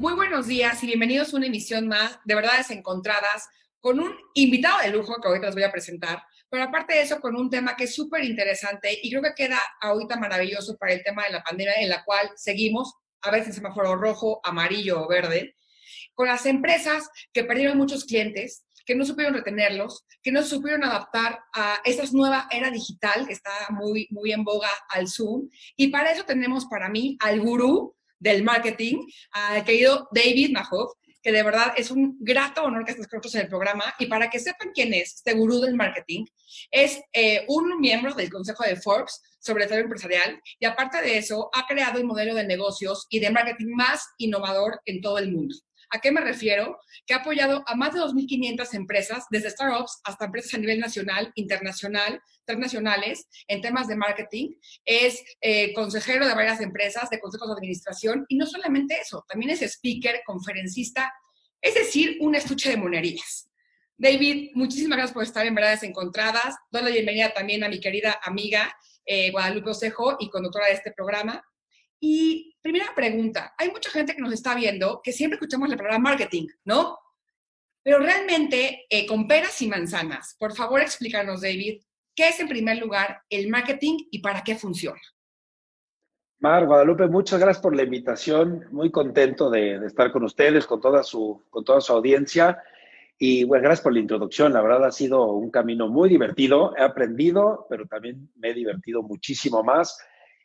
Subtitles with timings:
[0.00, 3.46] Muy buenos días y bienvenidos a una emisión más de Verdades Encontradas
[3.80, 7.20] con un invitado de lujo que ahorita les voy a presentar, pero aparte de eso
[7.20, 11.04] con un tema que es súper interesante y creo que queda ahorita maravilloso para el
[11.04, 15.06] tema de la pandemia en la cual seguimos, a veces en semáforo rojo, amarillo o
[15.06, 15.54] verde,
[16.14, 21.40] con las empresas que perdieron muchos clientes, que no supieron retenerlos, que no supieron adaptar
[21.52, 25.50] a esta nueva era digital que está muy, muy en boga al Zoom.
[25.76, 30.92] Y para eso tenemos para mí al gurú del marketing, al querido David Mahoff,
[31.22, 33.84] que de verdad es un grato honor que estés con nosotros en el programa.
[33.98, 36.24] Y para que sepan quién es este gurú del marketing,
[36.70, 41.50] es eh, un miembro del Consejo de Forbes sobre todo empresarial y aparte de eso
[41.54, 45.56] ha creado el modelo de negocios y de marketing más innovador en todo el mundo.
[45.90, 46.78] ¿A qué me refiero?
[47.06, 51.32] Que ha apoyado a más de 2.500 empresas, desde startups hasta empresas a nivel nacional,
[51.34, 54.54] internacional, transnacionales, en temas de marketing.
[54.84, 59.50] Es eh, consejero de varias empresas, de consejos de administración, y no solamente eso, también
[59.50, 61.12] es speaker, conferencista,
[61.60, 63.50] es decir, un estuche de monerías.
[63.98, 66.56] David, muchísimas gracias por estar en Verdades Encontradas.
[66.70, 68.74] Doy la bienvenida también a mi querida amiga
[69.04, 71.44] eh, Guadalupe Osejo y conductora de este programa.
[72.00, 75.98] Y primera pregunta, hay mucha gente que nos está viendo que siempre escuchamos la palabra
[75.98, 76.98] marketing, ¿no?
[77.82, 81.82] Pero realmente, eh, con peras y manzanas, por favor explícanos, David,
[82.14, 85.00] ¿qué es en primer lugar el marketing y para qué funciona?
[86.40, 88.66] Mar, Guadalupe, muchas gracias por la invitación.
[88.70, 92.62] Muy contento de, estar con ustedes, con toda, su, con toda su audiencia.
[93.18, 94.54] Y bueno, gracias por la introducción.
[94.54, 96.74] La verdad ha sido un camino muy divertido.
[96.78, 99.98] He aprendido, pero también me he divertido muchísimo más.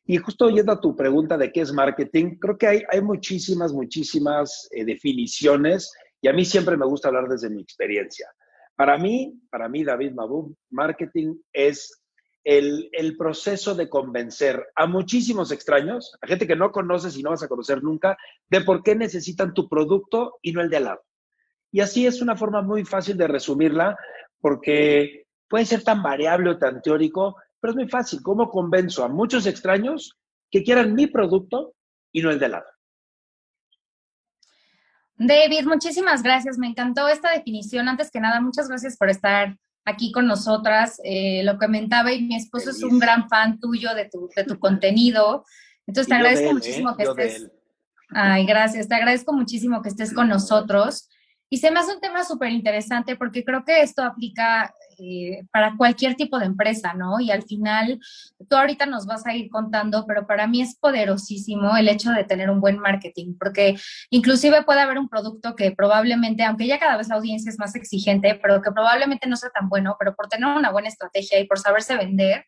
[0.05, 3.73] Y justo yendo a tu pregunta de qué es marketing, creo que hay, hay muchísimas,
[3.73, 8.27] muchísimas eh, definiciones y a mí siempre me gusta hablar desde mi experiencia.
[8.75, 12.01] Para mí, para mí, David Mabub, marketing es
[12.43, 17.31] el, el, proceso de convencer a muchísimos extraños, a gente que no conoces y no
[17.31, 18.17] vas a conocer nunca,
[18.49, 21.03] de por qué necesitan tu producto y no el de al lado.
[21.71, 23.97] Y así es una forma muy fácil de resumirla,
[24.39, 28.21] porque puede ser tan variable o tan teórico, pero es muy fácil.
[28.21, 30.19] ¿Cómo convenzo a muchos extraños
[30.51, 31.73] que quieran mi producto
[32.11, 32.67] y no el de lado?
[35.15, 36.59] David, muchísimas gracias.
[36.59, 37.87] Me encantó esta definición.
[37.87, 41.01] Antes que nada, muchas gracias por estar aquí con nosotras.
[41.03, 44.59] Eh, lo comentaba y mi esposo es un gran fan tuyo de tu, de tu
[44.59, 45.43] contenido.
[45.87, 46.53] Entonces, te agradezco ¿eh?
[46.53, 47.51] muchísimo que estés.
[48.09, 48.87] Ay, gracias.
[48.87, 51.09] Te agradezco muchísimo que estés con nosotros.
[51.49, 55.75] Y se me hace un tema súper interesante porque creo que esto aplica eh, para
[55.77, 57.19] cualquier tipo de empresa, ¿no?
[57.19, 57.99] Y al final,
[58.49, 62.23] tú ahorita nos vas a ir contando, pero para mí es poderosísimo el hecho de
[62.23, 63.75] tener un buen marketing, porque
[64.09, 67.75] inclusive puede haber un producto que probablemente, aunque ya cada vez la audiencia es más
[67.75, 71.47] exigente, pero que probablemente no sea tan bueno, pero por tener una buena estrategia y
[71.47, 72.45] por saberse vender,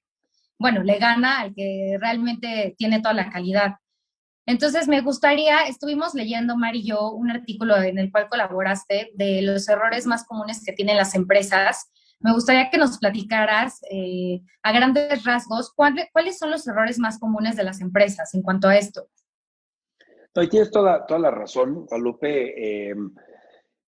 [0.60, 3.76] bueno, le gana al que realmente tiene toda la calidad.
[4.48, 9.42] Entonces, me gustaría, estuvimos leyendo, Mari y yo, un artículo en el cual colaboraste de
[9.42, 14.72] los errores más comunes que tienen las empresas me gustaría que nos platicaras eh, a
[14.72, 19.10] grandes rasgos cuáles son los errores más comunes de las empresas en cuanto a esto.
[20.36, 22.90] No, y tienes toda, toda la razón, Guadalupe.
[22.90, 22.96] Eh,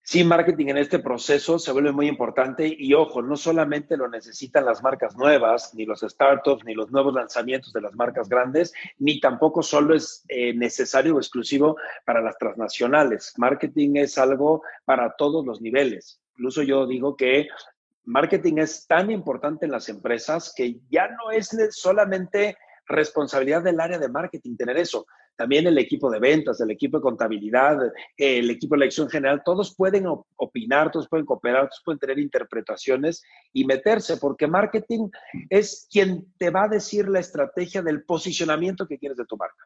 [0.04, 4.66] sí, marketing en este proceso se vuelve muy importante y ojo, no solamente lo necesitan
[4.66, 9.20] las marcas nuevas, ni los startups, ni los nuevos lanzamientos de las marcas grandes, ni
[9.20, 13.34] tampoco solo es eh, necesario o exclusivo para las transnacionales.
[13.38, 16.22] Marketing es algo para todos los niveles.
[16.38, 17.48] Incluso yo digo que
[18.06, 22.58] marketing es tan importante en las empresas que ya no es solamente
[22.88, 25.06] responsabilidad del área de marketing tener eso.
[25.36, 27.78] También el equipo de ventas, el equipo de contabilidad,
[28.16, 33.22] el equipo de elección general, todos pueden opinar, todos pueden cooperar, todos pueden tener interpretaciones
[33.52, 35.10] y meterse, porque marketing
[35.50, 39.66] es quien te va a decir la estrategia del posicionamiento que quieres de tu marca.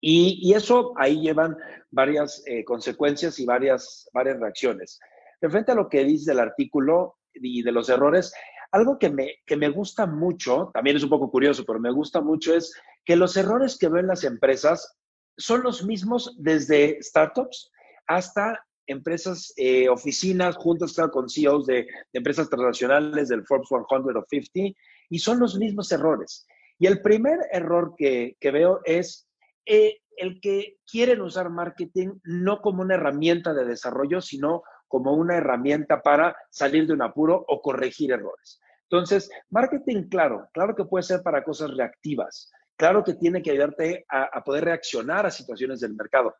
[0.00, 1.56] Y, eso ahí llevan
[1.90, 4.98] varias eh, consecuencias y varias, varias reacciones.
[5.40, 8.32] Referente a lo que dice el artículo, y de los errores,
[8.72, 12.20] algo que me, que me gusta mucho, también es un poco curioso, pero me gusta
[12.20, 12.72] mucho es
[13.04, 14.96] que los errores que ven las empresas
[15.36, 17.70] son los mismos desde startups
[18.06, 24.78] hasta empresas, eh, oficinas, juntas con CEOs de, empresas transnacionales del Forbes 100 o 50,
[25.08, 26.46] y son los mismos errores.
[26.78, 29.28] Y el primer error que, veo es
[29.66, 35.36] eh, el que quieren usar marketing no como una herramienta de desarrollo, sino como una
[35.36, 38.60] herramienta para salir de un apuro o corregir errores.
[38.82, 44.04] Entonces, marketing, claro, claro que puede ser para cosas reactivas, claro que tiene que ayudarte
[44.08, 46.34] a, poder reaccionar a situaciones del mercado,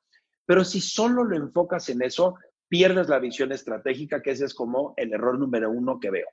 [0.45, 2.35] pero si solo lo enfocas en eso,
[2.67, 6.27] pierdes la visión estratégica, que ese es como el error número uno que veo.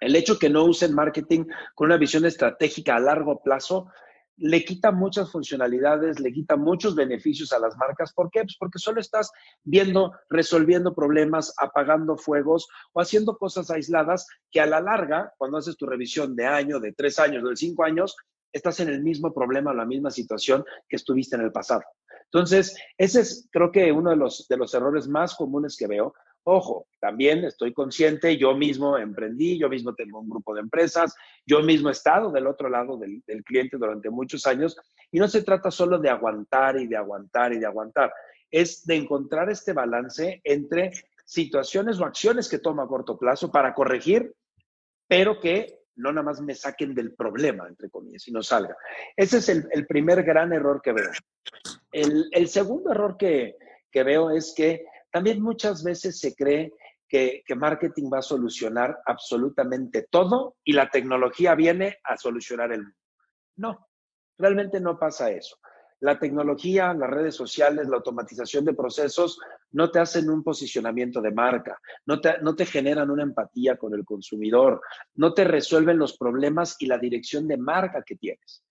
[0.00, 3.90] El hecho que no usen marketing con una visión estratégica a largo plazo
[4.38, 8.12] le quita muchas funcionalidades, le quita muchos beneficios a las marcas.
[8.12, 8.40] ¿Por qué?
[8.40, 9.30] Pues porque solo estás
[9.64, 15.76] viendo, resolviendo problemas, apagando fuegos o haciendo cosas aisladas que a la larga, cuando haces
[15.76, 18.16] tu revisión de año, de tres años, de cinco años,
[18.52, 21.82] estás en el mismo problema, la misma situación que estuviste en el pasado.
[22.24, 26.14] Entonces, ese es creo que uno de los, de los errores más comunes que veo.
[26.44, 31.14] Ojo, también estoy consciente, yo mismo emprendí, yo mismo tengo un grupo de empresas,
[31.44, 34.76] yo mismo he estado del otro lado del, del cliente durante muchos años
[35.10, 38.12] y no se trata solo de aguantar y de aguantar y de aguantar,
[38.50, 40.92] es de encontrar este balance entre
[41.24, 44.34] situaciones o acciones que toma a corto plazo para corregir,
[45.06, 48.76] pero que no nada más me saquen del problema, entre comillas, y no salga.
[49.16, 51.10] Ese es el, primer gran error que veo.
[51.92, 53.56] El, segundo error que,
[53.92, 56.72] veo es que también muchas veces se cree
[57.08, 62.82] que, que, marketing va a solucionar absolutamente todo y la tecnología viene a solucionar el
[62.82, 62.96] mundo.
[63.56, 63.88] No,
[64.36, 65.58] realmente no pasa eso.
[66.00, 69.40] La tecnología, las redes sociales, la automatización de procesos
[69.72, 73.92] no te hacen un posicionamiento de marca, no te, no te generan una empatía con
[73.94, 74.80] el consumidor,
[75.16, 78.62] no te resuelven los problemas y la dirección de marca que tienes.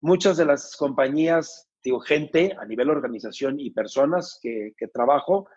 [0.00, 5.48] Muchas de las compañías, digo, gente a nivel organización y personas que, que trabajo,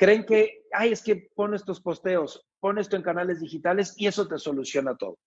[0.00, 4.26] creen que, ay, es que pon estos posteos, pon esto en canales digitales y eso
[4.26, 5.18] te soluciona todo.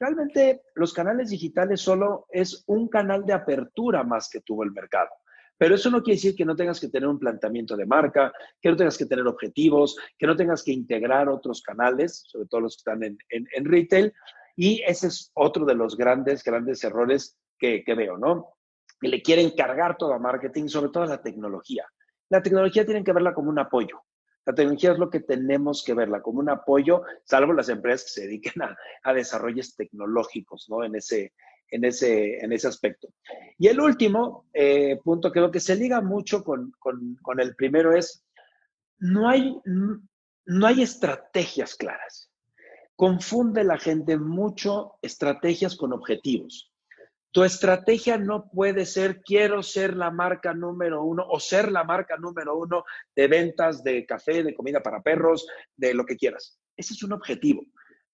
[0.00, 5.10] Realmente los canales digitales solo es un canal de apertura más que tuvo el mercado.
[5.58, 8.70] Pero eso no quiere decir que no tengas que tener un planteamiento de marca, que
[8.70, 12.76] no tengas que tener objetivos, que no tengas que integrar otros canales, sobre todo los
[12.76, 14.14] que están en, en, retail.
[14.56, 18.54] Y ese es otro de los grandes, grandes errores que, que veo, ¿no?
[18.98, 21.84] Que le quieren cargar todo a marketing, sobre todo a la tecnología.
[22.30, 24.00] La tecnología tienen que verla como un apoyo.
[24.44, 28.20] La tecnología es lo que tenemos que verla como un apoyo, salvo las empresas que
[28.20, 28.62] se dediquen
[29.04, 30.82] a, desarrollos tecnológicos, ¿no?
[30.82, 31.32] En ese,
[31.68, 33.08] en ese, en ese aspecto.
[33.58, 37.94] Y el último eh, punto, que que se liga mucho con, con, con, el primero
[37.94, 38.24] es,
[38.98, 42.30] no hay, no hay estrategias claras.
[42.96, 46.71] Confunde la gente mucho estrategias con objetivos.
[47.32, 52.18] Tu estrategia no puede ser quiero ser la marca número uno o ser la marca
[52.18, 52.84] número uno
[53.16, 56.60] de ventas de café, de comida para perros, de lo que quieras.
[56.76, 57.64] Ese es un objetivo.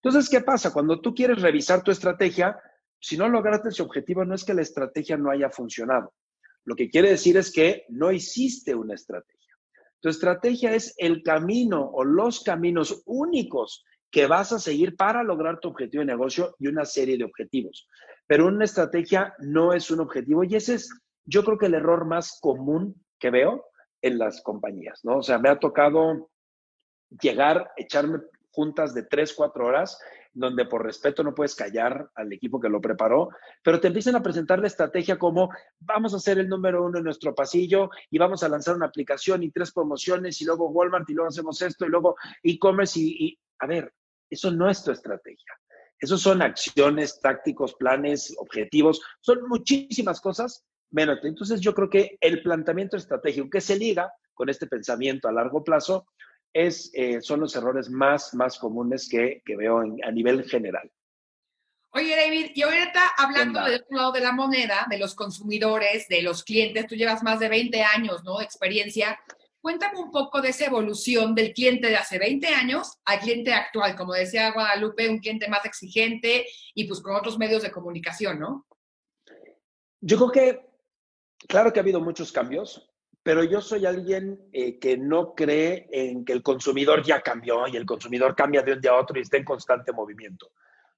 [0.00, 0.73] Entonces, ¿qué pasa?
[0.73, 2.61] Cuando tú quieres revisar tu estrategia,
[3.00, 6.14] si no lograste ese objetivo, no es que la estrategia no haya funcionado.
[6.64, 9.56] Lo que quiere decir es que no hiciste una estrategia.
[10.00, 15.61] Tu estrategia es el camino o los caminos únicos que vas a seguir para lograr
[15.61, 17.89] tu objetivo de negocio y una serie de objetivos.
[18.27, 20.91] Pero una estrategia no es un objetivo y ese es,
[21.25, 23.67] yo creo que el error más común que veo
[24.03, 25.19] en las compañías, ¿no?
[25.19, 26.31] O sea, me ha tocado
[27.21, 28.21] llegar, echarme
[28.51, 29.99] juntas de tres, cuatro horas,
[30.33, 33.31] donde por respeto no puedes callar al equipo que lo preparó,
[33.63, 35.49] pero te empiezan a presentar la estrategia como
[35.81, 39.43] vamos a ser el número uno en nuestro pasillo y vamos a lanzar una aplicación
[39.43, 43.67] y tres promociones y luego Walmart y luego hacemos esto y luego e-commerce y a
[43.67, 43.93] ver,
[44.31, 45.55] eso no es tu estrategia.
[46.01, 51.19] Esos son acciones, tácticos, planes, objetivos, son muchísimas cosas menos.
[51.25, 55.65] Entonces yo creo que el planteamiento estratégico que se liga con este pensamiento a largo
[55.65, 56.07] plazo
[56.53, 60.91] es, eh, son los errores más, más comunes que, veo a nivel general.
[61.91, 66.23] Oye, David, y ahorita hablando del otro lado de la moneda, de los consumidores, de
[66.23, 68.38] los clientes, tú llevas más de 20 años, ¿no?
[68.38, 69.19] De experiencia.
[69.61, 73.97] Cuéntame un poco de esa evolución del cliente de hace 20 años al cliente actual,
[73.97, 78.67] como decía Guadalupe, un cliente más exigente y pues con otros medios de comunicación, ¿no?
[80.00, 80.67] Yo creo que,
[81.49, 82.88] claro que ha habido muchos cambios,
[83.25, 87.77] pero yo soy alguien eh, que no cree en que el consumidor ya cambió y
[87.77, 90.53] el consumidor cambia de un día a otro y está en constante movimiento.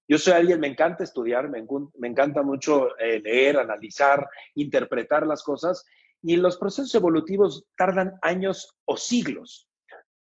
[0.07, 1.65] Yo soy alguien, me encanta estudiar, me,
[2.09, 5.85] encanta mucho eh, leer, analizar, interpretar las cosas
[6.23, 9.69] y los procesos evolutivos tardan años o siglos.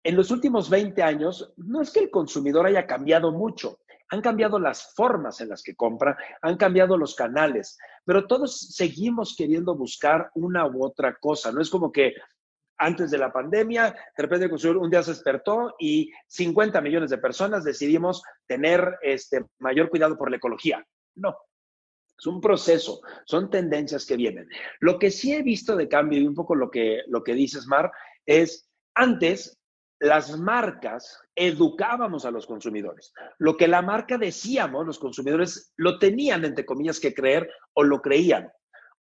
[0.02, 3.78] En los últimos 20 años, no es que el consumidor haya cambiado mucho,
[4.10, 9.34] han cambiado las formas en las que compra, han cambiado los canales, pero todos seguimos
[9.36, 11.52] queriendo buscar una u otra cosa.
[11.52, 12.14] No es como que
[12.78, 17.10] antes de la pandemia, de repente el consumidor un día se despertó y 50 millones
[17.10, 20.84] de personas decidimos tener este, mayor cuidado por la ecología.
[21.16, 21.34] No,
[22.18, 24.48] es un proceso, son tendencias que vienen.
[24.80, 27.66] Lo que sí he visto de cambio y un poco lo que, lo que dices,
[27.66, 27.90] Mar,
[28.24, 29.58] es antes
[30.00, 33.12] las marcas educábamos a los consumidores.
[33.38, 38.00] Lo que la marca decíamos, los consumidores lo tenían, entre comillas, que creer o lo
[38.00, 38.50] creían.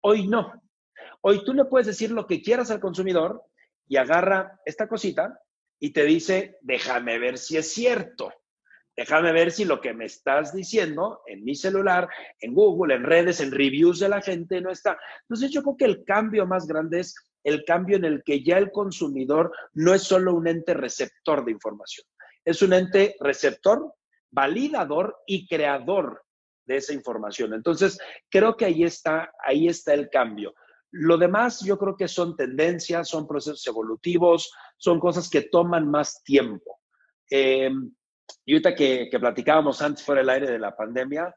[0.02, 0.62] Hoy no.
[1.22, 3.44] Hoy tú le puedes decir lo que quieras al consumidor
[3.88, 5.40] y agarra esta cosita
[5.80, 8.32] y te dice, déjame ver si es cierto.
[9.00, 12.10] Déjame ver si lo que me estás diciendo en mi celular,
[12.42, 15.00] en Google, en redes, en reviews de la gente no está.
[15.22, 17.16] Entonces yo creo que el cambio más grande es
[17.46, 21.54] el cambio en el que ya el consumidor no es solo un ente receptor de
[21.54, 22.06] información,
[22.44, 23.94] es un ente receptor,
[24.32, 26.22] validador y creador
[26.66, 27.54] de esa información.
[27.54, 27.98] Entonces,
[28.30, 30.54] creo que ahí está, ahí está el cambio.
[30.92, 36.22] Lo demás yo creo que son tendencias, son procesos evolutivos, son cosas que toman más
[36.22, 36.82] tiempo.
[37.32, 37.72] Eh,
[38.46, 41.34] y ahorita que, que platicábamos antes fuera del aire de la pandemia,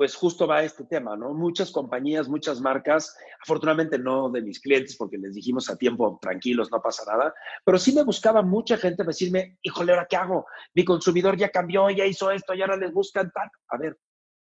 [0.00, 1.34] pues justo va este tema, ¿no?
[1.34, 6.70] Muchas compañías, muchas marcas, afortunadamente no de mis clientes porque les dijimos a tiempo, tranquilos,
[6.70, 7.34] no pasa nada,
[7.66, 10.46] pero sí me buscaba mucha gente para decirme, híjole, ¿ahora qué hago?
[10.72, 13.50] Mi consumidor ya cambió, ya hizo esto, ya ahora les buscan tal.
[13.68, 13.98] A ver,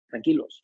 [0.07, 0.63] tranquilos.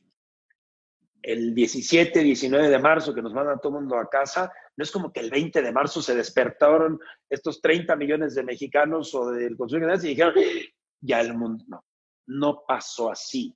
[1.23, 4.91] El 17, 19 de marzo que nos mandan todo el mundo a casa, no es
[4.91, 9.57] como que el 20 de marzo se despertaron estos 30 millones de mexicanos o del
[9.57, 10.35] consumidor y dijeron,
[11.03, 11.85] ya el mundo, no,
[12.27, 13.55] no pasó así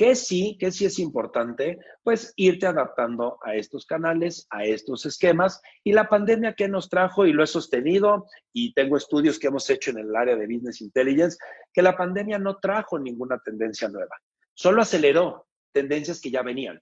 [0.00, 5.60] que sí, que sí es importante, pues irte adaptando a estos canales, a estos esquemas.
[5.84, 9.68] Y la pandemia que nos trajo, y lo he sostenido, y tengo estudios que hemos
[9.68, 11.36] hecho en el área de Business Intelligence,
[11.70, 14.16] que la pandemia no trajo ninguna tendencia nueva,
[14.54, 16.80] solo aceleró tendencias que ya venían.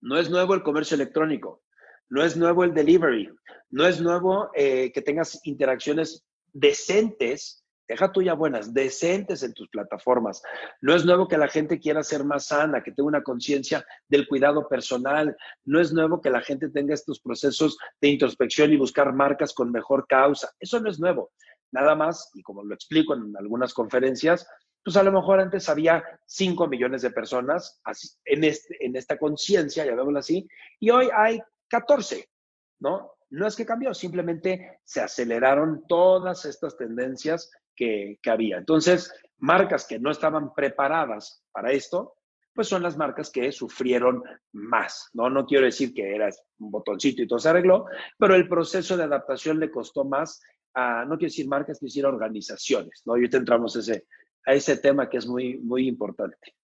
[0.00, 1.62] No es nuevo el comercio electrónico,
[2.08, 3.30] no es nuevo el delivery,
[3.70, 7.61] no es nuevo eh, que tengas interacciones decentes
[7.92, 10.42] deja tuya buenas, decentes en tus plataformas.
[10.80, 14.26] No es nuevo que la gente quiera ser más sana, que tenga una conciencia del
[14.26, 15.36] cuidado personal.
[15.66, 19.70] No es nuevo que la gente tenga estos procesos de introspección y buscar marcas con
[19.70, 20.50] mejor causa.
[20.58, 21.32] Eso no es nuevo.
[21.70, 24.46] Nada más, y como lo explico en algunas conferencias,
[24.82, 27.78] pues a lo mejor antes había 5 millones de personas
[28.24, 30.48] en, este, en esta conciencia, vemos así,
[30.80, 32.26] y hoy hay 14,
[32.80, 33.12] ¿no?
[33.32, 38.58] No es que cambió, simplemente se aceleraron todas estas tendencias que, había.
[38.58, 42.14] Entonces, marcas que no estaban preparadas para esto,
[42.54, 44.22] pues son las marcas que sufrieron
[44.52, 45.30] más, ¿no?
[45.30, 47.86] No quiero decir que era un botoncito y todo se arregló,
[48.18, 50.42] pero el proceso de adaptación le costó más
[50.74, 53.16] a, no quiero decir marcas, quiero decir organizaciones, ¿no?
[53.16, 54.06] Y ahorita entramos ese,
[54.44, 56.54] a ese tema que es muy, muy importante.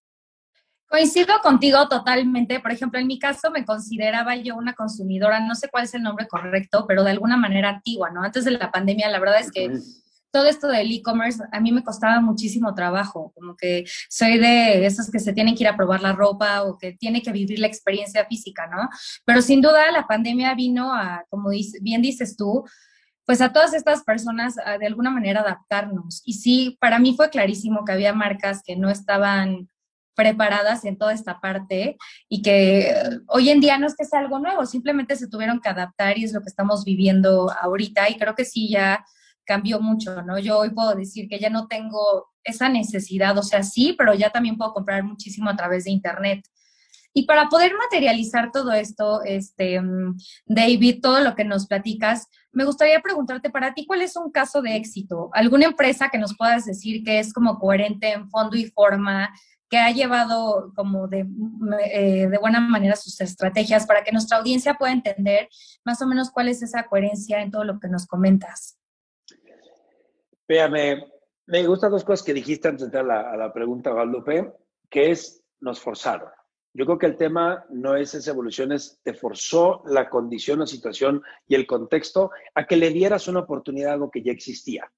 [0.89, 2.61] Coincido contigo totalmente.
[2.61, 6.03] Por ejemplo, en mi caso me consideraba yo una consumidora, no sé cuál es el
[6.03, 8.23] nombre correcto, pero de alguna manera antigua, ¿no?
[8.23, 9.71] Antes de la pandemia, la verdad es que
[10.31, 15.11] todo esto del e-commerce a mí me costaba muchísimo trabajo, como que soy de esos
[15.11, 17.67] que se tienen que ir a probar la ropa o que tiene que vivir la
[17.67, 18.89] experiencia física, ¿no?
[19.25, 21.51] Pero sin duda la pandemia vino a, como
[21.83, 22.65] bien dices tú,
[23.27, 26.23] pues a todas estas personas a de alguna manera adaptarnos.
[26.25, 29.69] Y sí, para mí fue clarísimo que había marcas que no estaban
[30.19, 31.97] preparadas en toda esta parte
[32.29, 32.93] y que
[33.29, 36.25] hoy en día no es que sea algo nuevo, simplemente se tuvieron que adaptar y
[36.25, 39.05] es lo que estamos viviendo ahorita y creo que sí ya
[39.45, 40.37] cambió mucho, ¿no?
[40.41, 44.31] Yo hoy puedo decir que ya no tengo esa necesidad, o sea, sí, pero ya
[44.31, 46.45] también puedo comprar muchísimo a través de Internet.
[47.15, 52.65] Y para poder materializar todo esto, este, mm, David, todo lo que nos platicas, me
[52.65, 55.31] gustaría preguntarte para ti, ¿cuál es un caso de éxito?
[55.33, 59.33] ¿Alguna empresa que nos puedas decir que es como coherente en fondo y forma,
[59.69, 61.27] que ha llevado como de,
[61.93, 65.49] eh, de buena manera sus estrategias para que nuestra audiencia pueda entender
[65.85, 68.79] más o menos cuál es esa coherencia en todo lo que nos comentas?
[70.49, 71.05] Véame,
[71.47, 74.53] me gustan dos cosas que dijiste antes de entrar a la, pregunta, Guadalupe,
[74.89, 76.31] que es nos forzaron.
[76.75, 80.67] Yo creo que el tema no es esa evolución, es te forzó la condición o
[80.67, 84.91] situación y el contexto a que le dieras una oportunidad a algo que ya existía.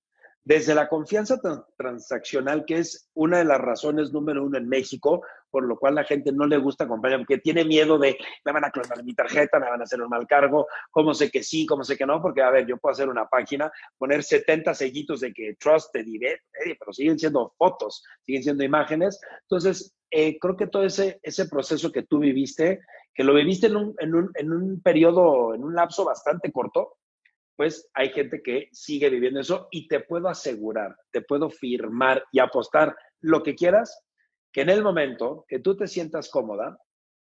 [0.44, 1.38] Desde la confianza
[1.76, 6.04] transaccional, que es una de las razones número uno en México, por lo cual la
[6.04, 9.58] gente no le gusta comprar, porque tiene miedo de, me van a clonar mi tarjeta,
[9.58, 12.22] me van a hacer un mal cargo, cómo sé que sí, cómo sé que no,
[12.22, 16.18] porque a ver, yo puedo hacer una página, poner 70 sellitos de que trusted y
[16.18, 19.20] pero siguen siendo fotos, siguen siendo imágenes.
[19.42, 22.80] Entonces, eh, creo que todo ese, ese proceso que tú viviste,
[23.14, 26.96] que lo viviste en un, en, un, en un periodo, en un lapso bastante corto,
[27.60, 32.38] pues hay gente que sigue viviendo eso y te puedo asegurar, te puedo firmar y
[32.38, 34.02] apostar lo que quieras,
[34.50, 36.78] que en el momento que tú te sientas cómoda,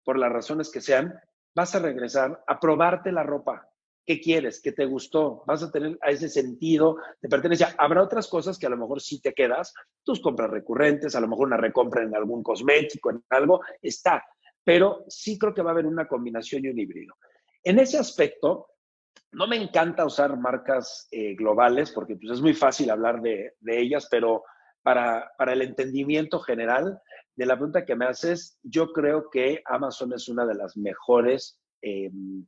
[0.03, 1.15] por las razones que sean,
[1.55, 3.71] vas a regresar a probarte la ropa.
[4.05, 4.61] ¿Qué quieres?
[4.61, 5.45] ¿Qué te gustó?
[5.47, 7.73] Vas a tener a ese sentido de pertenencia.
[7.79, 9.73] Habrá otras cosas que a lo mejor sí te quedas,
[10.03, 14.25] tus compras recurrentes, a lo mejor una recompra en algún cosmético, en algo, está.
[14.65, 17.15] Pero sí creo que va a haber una combinación y un híbrido.
[17.63, 18.74] En ese aspecto,
[19.35, 24.09] no me encanta usar marcas eh, globales porque pues, es muy fácil hablar de, ellas,
[24.11, 24.45] pero
[24.83, 27.01] para, el entendimiento general
[27.35, 31.59] de la pregunta que me haces, yo creo que Amazon es una de las mejores
[31.83, 32.47] em,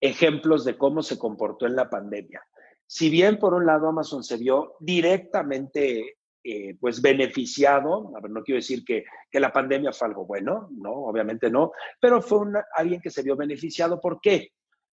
[0.00, 2.42] ejemplos de cómo se comportó en la pandemia.
[2.86, 8.84] Si bien por un lado Amazon se vio directamente eh, pues beneficiado, no quiero decir
[8.84, 13.22] que, que, la pandemia fue algo bueno, no, obviamente no, pero fue alguien que se
[13.22, 14.00] vio beneficiado.
[14.00, 14.52] ¿Por qué?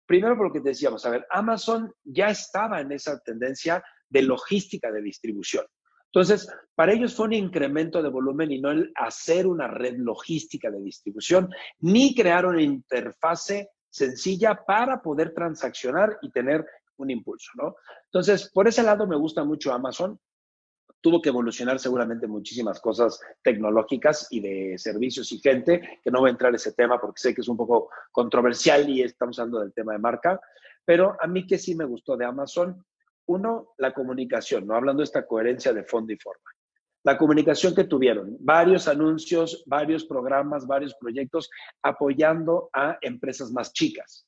[0.05, 5.01] Primero porque te decíamos, a ver, Amazon ya estaba en esa tendencia de logística de
[5.01, 5.65] distribución.
[6.13, 10.69] Entonces, para ellos fue un incremento de volumen y no el hacer una red logística
[10.69, 16.65] de distribución, ni crear una interfase sencilla para poder transaccionar y tener
[16.97, 17.75] un impulso, ¿no?
[18.05, 20.19] Entonces, por ese lado me gusta mucho Amazon.
[21.03, 26.29] Tuvo que evolucionar seguramente muchísimas cosas tecnológicas y de servicios y gente, que no voy
[26.29, 29.59] a entrar en ese tema porque sé que es un poco controversial y estamos hablando
[29.59, 30.39] del tema de marca,
[30.85, 32.81] pero a mí que sí me gustó de Amazon
[33.25, 34.75] uno, la comunicación, ¿no?
[34.75, 36.43] Hablando de esta coherencia de fondo y forma.
[37.03, 41.49] La comunicación que tuvieron, varios anuncios, varios programas, varios proyectos
[41.81, 44.25] apoyando a empresas más chicas.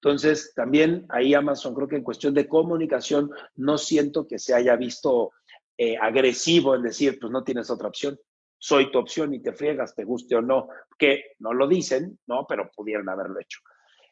[0.00, 4.76] Entonces, también ahí Amazon, creo que en cuestión de comunicación, no siento que se haya
[4.76, 5.32] visto
[5.78, 8.18] eh, agresivo en decir, pues no tienes otra opción,
[8.58, 10.68] soy tu opción y te friegas, te guste o no,
[10.98, 12.44] que no lo dicen, ¿no?
[12.48, 13.60] Pero pudieron haberlo hecho.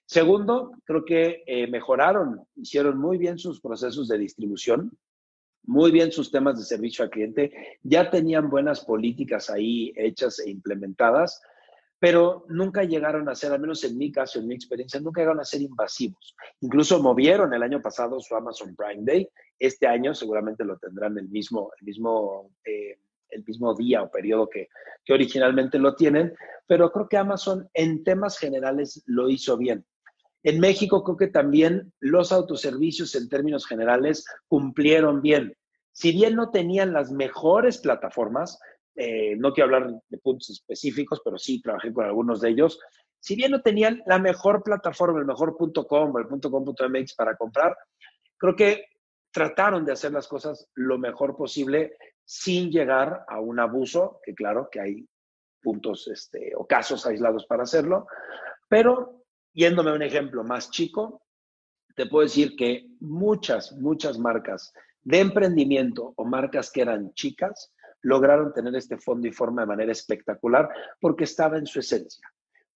[0.06, 4.96] Segundo, creo que eh, mejoraron, hicieron muy bien sus procesos de distribución,
[5.64, 10.48] muy bien sus temas de servicio al cliente, ya tenían buenas políticas ahí hechas e
[10.48, 11.42] implementadas,
[11.98, 15.40] pero nunca llegaron a ser, al menos en mi caso, en mi experiencia, nunca llegaron
[15.40, 16.34] a ser invasivos.
[16.60, 19.28] Incluso movieron el año pasado su Amazon Prime Day.
[19.58, 22.98] Este año seguramente lo tendrán el mismo, el mismo, eh,
[23.30, 24.68] el mismo día o periodo que,
[25.04, 26.34] que originalmente lo tienen,
[26.66, 29.84] pero creo que Amazon en temas generales lo hizo bien.
[30.42, 35.56] En México creo que también los autoservicios en términos generales cumplieron bien.
[35.92, 38.60] Si bien no tenían las mejores plataformas,
[38.96, 42.78] eh, no quiero hablar de puntos específicos, pero sí trabajé con algunos de ellos,
[43.20, 46.50] si bien no tenían la mejor plataforma, el mejor punto .com el punto
[47.16, 47.76] para comprar,
[48.36, 48.84] creo que
[49.32, 54.68] trataron de hacer las cosas lo mejor posible sin llegar a un abuso, que claro
[54.70, 55.08] que hay
[55.60, 58.06] puntos este, o casos aislados para hacerlo,
[58.68, 59.16] pero
[59.56, 61.22] Yéndome a un ejemplo más chico,
[61.94, 64.70] te puedo decir que muchas, muchas marcas
[65.02, 69.92] de emprendimiento o marcas que eran chicas lograron tener este fondo y forma de manera
[69.92, 70.68] espectacular
[71.00, 72.26] porque estaba en su esencia.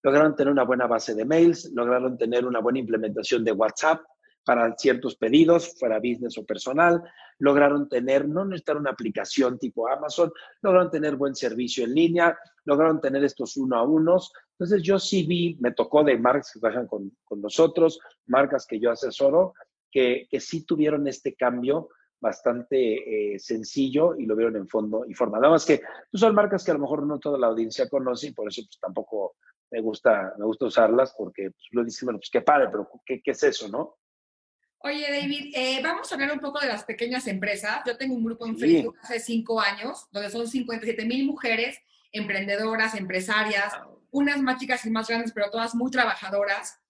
[0.02, 4.00] Lograron tener una buena base de mails, lograron tener una buena implementación de WhatsApp,
[4.44, 7.02] para ciertos pedidos, fuera business o personal,
[7.38, 13.00] lograron tener, no necesitar una aplicación tipo Amazon, lograron tener buen servicio en línea, lograron
[13.00, 14.32] tener estos uno a unos.
[14.52, 18.80] Entonces yo sí vi, me tocó de marcas que trabajan con, con nosotros, marcas que
[18.80, 19.54] yo asesoro,
[19.90, 21.88] que, que sí tuvieron este cambio
[22.20, 25.38] bastante eh, sencillo y lo vieron en fondo y forma.
[25.38, 25.78] Nada más que
[26.10, 28.62] pues, son marcas que a lo mejor no toda la audiencia conoce y por eso
[28.62, 29.36] pues, tampoco
[29.70, 33.22] me gusta, me gusta usarlas porque pues, lo dicen, bueno, pues qué padre, pero ¿qué,
[33.22, 33.96] ¿qué es eso, no?
[34.82, 37.82] Oye, David, eh, vamos a hablar un poco de las pequeñas empresas.
[37.86, 41.78] Yo tengo un grupo en Facebook hace cinco años, donde son 57 mil mujeres
[42.12, 43.74] emprendedoras, empresarias,
[44.10, 46.80] unas más chicas y más grandes, pero todas muy trabajadoras.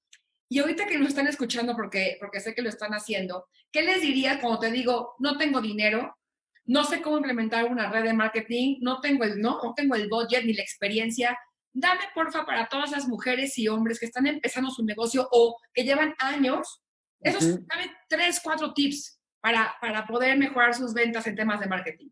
[0.51, 4.03] Y ahorita que nos están escuchando, porque, porque sé que lo están haciendo, ¿qué les
[4.03, 6.19] dirías cuando te digo, no tengo dinero,
[6.65, 10.09] no sé cómo implementar una red de marketing, no tengo el, no, no tengo el
[10.09, 11.39] budget ni la experiencia?
[11.73, 15.85] Dame, porfa, para todas las mujeres y hombres que están empezando su negocio o que
[15.85, 16.83] llevan años
[17.21, 22.09] esos, dame tres, cuatro tips para, para poder mejorar sus ventas en temas de marketing.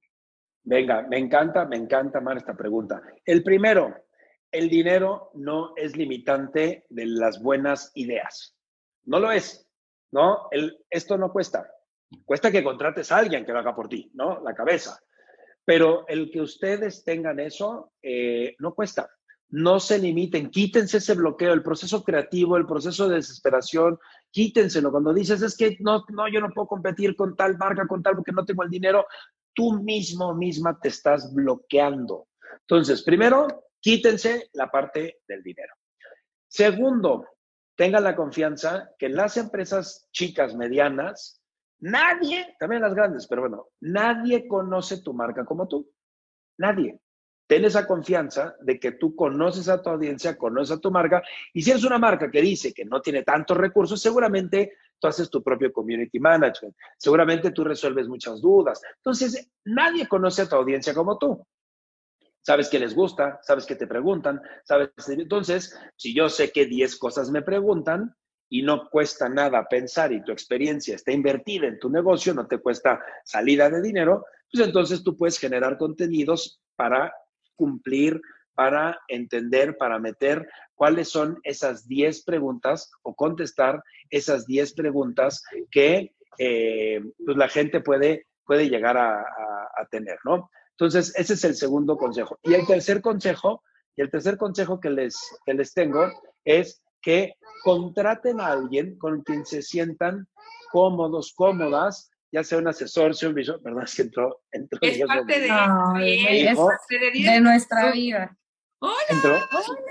[0.62, 3.02] Venga, me encanta, me encanta, Mar, esta pregunta.
[3.24, 4.06] El primero,
[4.50, 8.56] el dinero no es limitante de las buenas ideas.
[9.04, 9.68] No lo es,
[10.12, 10.48] ¿no?
[10.90, 11.70] Esto no cuesta.
[12.24, 14.40] Cuesta que contrates a alguien que lo haga por ti, ¿no?
[14.42, 14.98] La cabeza.
[15.64, 19.10] Pero el que ustedes tengan eso, eh, no cuesta
[19.50, 23.98] no se limiten, quítense ese bloqueo, el proceso creativo, el proceso de desesperación,
[24.30, 24.90] quítenselo.
[24.90, 28.16] Cuando dices, es que no, no, yo no puedo competir con tal marca, con tal,
[28.16, 29.06] porque no tengo el dinero,
[29.54, 32.28] tú mismo, misma te estás bloqueando.
[32.60, 35.74] Entonces, primero, quítense la parte del dinero.
[36.46, 37.26] Segundo,
[37.76, 41.42] tengan la confianza que las empresas chicas, medianas,
[41.80, 45.90] nadie, también las grandes, pero bueno, nadie conoce tu marca como tú.
[46.58, 47.00] Nadie
[47.48, 51.22] ten esa confianza de que tú conoces a tu audiencia, conoces a tu marca,
[51.54, 55.30] y si eres una marca que dice que no tiene tantos recursos, seguramente tú haces
[55.30, 58.82] tu propio community management, seguramente tú resuelves muchas dudas.
[58.96, 61.42] Entonces, nadie conoce a tu audiencia como tú.
[62.48, 64.88] Sabes que les gusta, sabes que te preguntan, sabes.
[65.06, 68.16] Entonces, si yo sé que 10 cosas me preguntan
[68.48, 72.56] y no cuesta nada pensar y tu experiencia está invertida en tu negocio, no te
[72.56, 77.12] cuesta salida de dinero, pues entonces tú puedes generar contenidos para
[77.54, 78.18] cumplir,
[78.54, 86.14] para entender, para meter cuáles son esas 10 preguntas o contestar esas 10 preguntas que
[86.38, 89.22] eh, pues la gente puede, puede llegar a,
[89.90, 90.50] tener, ¿no?
[90.80, 92.38] Entonces, ese es el segundo consejo.
[92.44, 93.64] Y el tercer consejo,
[93.96, 96.08] y el tercer consejo que les, que les tengo
[96.44, 100.28] es que contraten a alguien con quien se sientan
[100.70, 105.04] cómodos, cómodas, ya sea un asesor, sea un visor, perdón, es que entró, entró es
[105.04, 105.48] parte de,
[107.12, 108.36] de, nuestra vida.
[109.08, 109.36] Entró,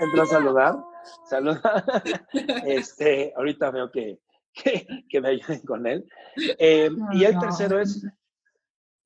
[0.00, 0.76] entró a saludar,
[1.28, 1.84] saludar.
[2.64, 4.20] Este, ahorita veo que,
[4.54, 6.08] que, me ayuden con él.
[6.58, 8.06] Eh, y el tercero es,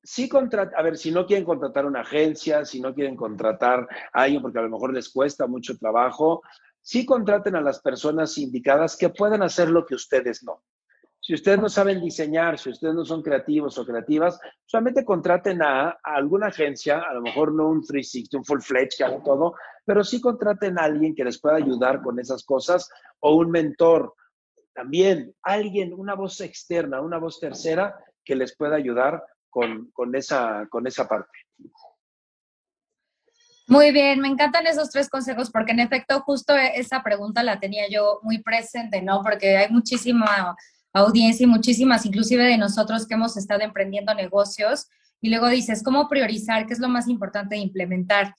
[0.03, 4.21] sí contratar, a ver, si no quieren contratar una agencia, si no quieren contratar a
[4.23, 6.41] alguien porque a lo mejor les cuesta mucho trabajo,
[6.81, 10.63] sí contraten a las personas indicadas que puedan hacer lo que ustedes no.
[11.21, 15.97] Si ustedes no saben diseñar, si ustedes no son creativos o creativas, solamente contraten a,
[16.03, 20.19] alguna agencia, a lo mejor no un 360, un full-fledged que haga todo, pero sí
[20.19, 22.89] contraten a alguien que les pueda ayudar con esas cosas
[23.21, 24.13] o un mentor.
[24.73, 30.67] También alguien, una voz externa, una voz tercera que les pueda ayudar con, con, esa,
[30.67, 31.37] con esa parte.
[33.67, 37.87] Muy bien, me encantan esos tres consejos porque en efecto justo esa pregunta la tenía
[37.87, 39.21] yo muy presente, ¿no?
[39.21, 40.55] Porque hay muchísima
[40.91, 44.87] audiencia y muchísimas, inclusive de nosotros que hemos estado emprendiendo negocios
[45.21, 46.65] y luego dices, ¿cómo priorizar?
[46.65, 48.33] ¿Qué es lo más importante de implementar?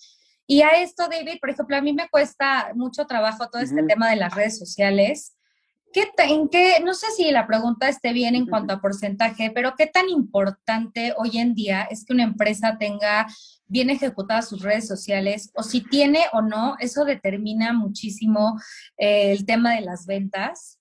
[0.48, 4.10] Y a esto, David, por ejemplo, a mí me cuesta mucho trabajo todo este tema
[4.10, 5.36] de las redes sociales
[5.94, 9.76] ¿Qué, en qué, no sé si la pregunta esté bien en cuanto a porcentaje, pero
[9.78, 13.28] qué tan importante hoy en día es que una empresa tenga
[13.68, 18.60] bien ejecutadas sus redes sociales o si tiene o no, eso determina muchísimo
[18.98, 20.80] eh, el tema de las ventas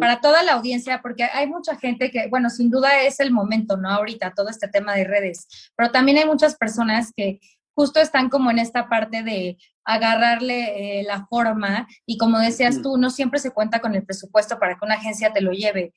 [0.00, 3.76] para toda la audiencia, porque hay mucha gente que, bueno, sin duda es el momento,
[3.76, 3.90] ¿no?
[3.90, 7.40] Ahorita todo este tema de redes, pero también hay muchas personas que
[7.74, 12.96] justo están como en esta parte de agarrarle eh, la forma y como decías tú,
[12.96, 15.92] no siempre se cuenta con el presupuesto para que una agencia te lo lleve.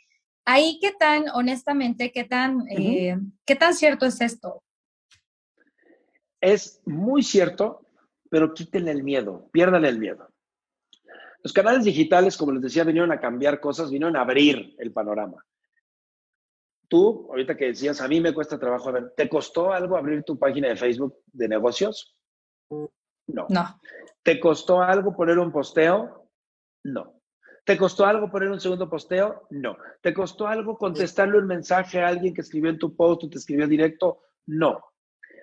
[0.45, 4.63] Ahí, ¿qué tan, honestamente, qué tan, eh, qué tan cierto es esto?
[6.39, 7.85] Es muy cierto,
[8.29, 10.29] pero quítenle el miedo, piérdanle el miedo.
[11.43, 15.43] Los canales digitales, como les decía, vinieron a cambiar cosas, vinieron a abrir el panorama.
[16.87, 20.23] Tú, ahorita que decías, a mí me cuesta trabajo, a ver, ¿te costó algo abrir
[20.23, 22.17] tu página de Facebook de negocios?
[22.69, 23.45] No.
[23.49, 23.79] No.
[24.23, 26.29] ¿Te costó algo poner un posteo?
[26.83, 27.21] No.
[27.65, 29.47] ¿Te costó algo poner un segundo posteo?
[29.49, 29.77] No.
[30.01, 33.37] ¿Te costó algo contestarle un mensaje a alguien que escribió en tu post o te
[33.37, 34.21] escribió directo?
[34.45, 34.79] No.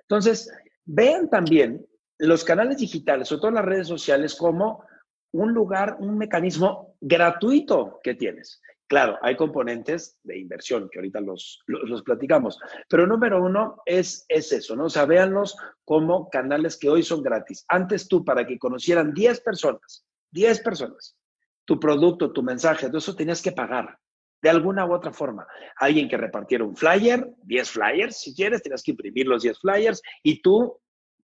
[0.01, 0.51] Entonces,
[0.87, 1.87] vean también
[2.19, 4.85] los canales digitales, sobre todo las redes sociales, como
[5.33, 8.63] un lugar, un mecanismo gratuito que tienes.
[8.95, 14.53] Claro, hay componentes de inversión que ahorita los, los, platicamos, pero número uno es, es
[14.53, 14.85] eso, ¿no?
[14.85, 17.65] O sea, véanlos como canales que hoy son gratis.
[17.67, 21.19] Antes tú, para que conocieran 10 personas, 10 personas,
[21.65, 23.99] tu producto, tu mensaje, todo eso tenías que pagar
[24.41, 25.45] de alguna u otra forma.
[25.79, 30.01] Alguien que repartiera un flyer, 10 flyers, si quieres, tenías que imprimir los 10 flyers
[30.23, 30.81] y tú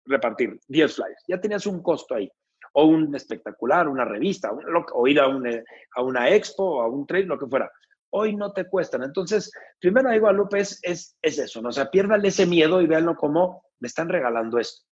[0.05, 1.21] repartir 10 flyers.
[1.27, 2.31] Ya tenías un costo ahí
[2.73, 4.51] o un espectacular, una revista,
[4.93, 7.71] o ir a, a una expo, a un trade, lo que fuera.
[8.11, 9.03] Hoy no te cuestan.
[9.03, 11.69] Entonces, primero digo a Lupe es, es, eso, ¿no?
[11.69, 14.85] O sea, piérdale ese miedo y véanlo como me están regalando esto.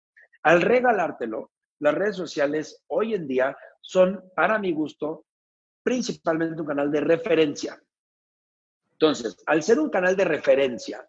[0.43, 5.25] Al regalártelo, las redes sociales hoy en día son, para mi gusto,
[5.83, 7.81] principalmente un canal de referencia.
[8.93, 11.07] Entonces, al ser un canal de referencia,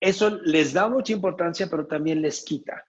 [0.00, 2.84] eso les da mucha importancia, pero también les quita.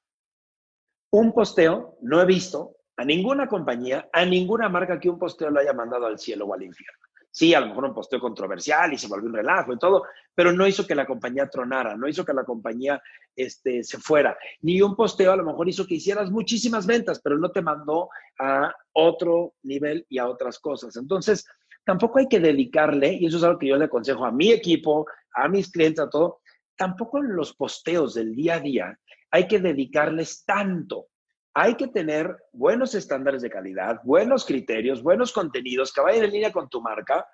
[1.12, 5.62] Un posteo, no he visto, a ninguna compañía, a ninguna marca que un posteo lo
[5.62, 7.00] haya mandado al cielo o al infierno.
[7.32, 10.04] Sí, a lo mejor un posteo controversial y se volvió un relajo y todo,
[10.36, 13.02] pero no hizo que la compañía tronara, no hizo que la compañía
[13.34, 14.38] este, se fuera.
[14.64, 18.10] Ni un posteo a lo mejor hizo que hicieras muchísimas ventas, pero no te mandó
[18.38, 20.98] a otro nivel y a otras cosas.
[20.98, 21.48] Entonces,
[21.86, 25.08] tampoco hay que dedicarle, y eso es algo que yo le aconsejo a mi equipo,
[25.36, 26.42] a mis clientes, a todo,
[26.76, 29.00] tampoco en los posteos del día a día
[29.32, 31.09] hay que dedicarles tanto
[31.54, 36.52] hay que tener buenos estándares de calidad, buenos criterios, buenos contenidos que vayan en línea
[36.52, 37.28] con tu marca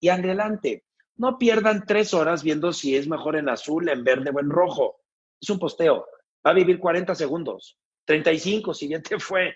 [0.00, 0.84] y adelante.
[1.16, 5.00] No pierdan tres horas viendo si es mejor en azul, en verde o en rojo.
[5.40, 6.06] Es un posteo.
[6.46, 9.54] Va a vivir 40 segundos, 35 si bien te fue.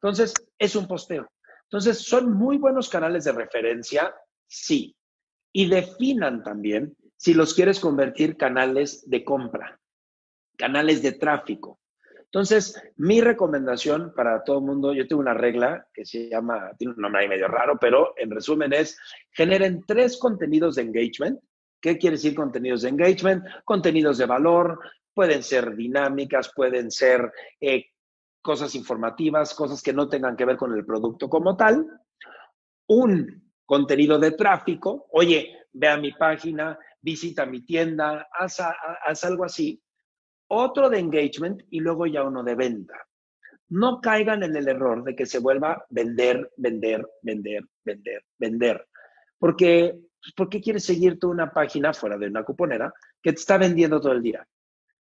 [0.00, 1.30] Entonces, es un posteo.
[1.64, 4.14] Entonces, ¿son muy buenos canales de referencia?
[4.46, 4.94] Sí.
[5.52, 9.80] Y definan también si los quieres convertir canales de compra,
[10.58, 11.78] canales de tráfico.
[12.34, 16.92] Entonces, mi recomendación para todo el mundo, yo tengo una regla que se llama, tiene
[16.94, 18.98] un nombre ahí medio raro, pero en resumen es,
[19.30, 21.38] generen tres contenidos de engagement.
[21.80, 23.44] ¿Qué quiere decir contenidos de engagement?
[23.64, 24.80] Contenidos de valor,
[25.14, 27.84] pueden ser dinámicas, pueden ser eh,
[28.42, 31.86] cosas informativas, cosas que no tengan que ver con el producto como tal.
[32.88, 39.83] Un contenido de tráfico, oye, ve a mi página, visita mi tienda, haz algo así
[40.48, 42.94] otro de engagement y luego ya uno de venta.
[43.68, 48.88] No caigan en el error de que se vuelva vender, vender, vender, vender, vender.
[49.38, 53.40] Porque, pues, ¿por qué quieres seguir tú una página fuera de una cuponera que te
[53.40, 54.46] está vendiendo todo el día?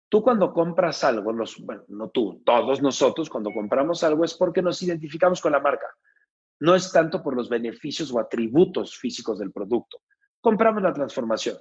[0.08, 1.32] Tú cuando compras algo,
[1.62, 5.86] bueno, no tú, todos nosotros cuando compramos algo es porque nos identificamos con la marca.
[6.60, 10.02] No es tanto por los beneficios o atributos físicos del producto.
[10.40, 11.56] Compramos la transformación.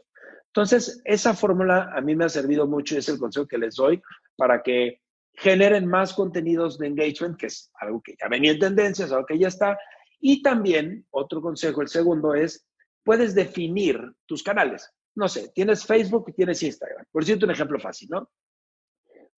[0.55, 3.73] Entonces, esa fórmula a mí me ha servido mucho y es el consejo que les
[3.73, 3.99] doy
[4.35, 5.01] para que
[5.33, 9.39] generen más contenidos de engagement, que es algo que ya venía en tendencias, algo que
[9.39, 9.79] ya está.
[10.19, 12.67] Y también, otro consejo, el segundo es,
[13.03, 14.87] puedes definir tus canales.
[15.15, 17.03] No sé, tienes Facebook y tienes Instagram.
[17.11, 18.29] Por cierto, un ejemplo fácil, ¿no?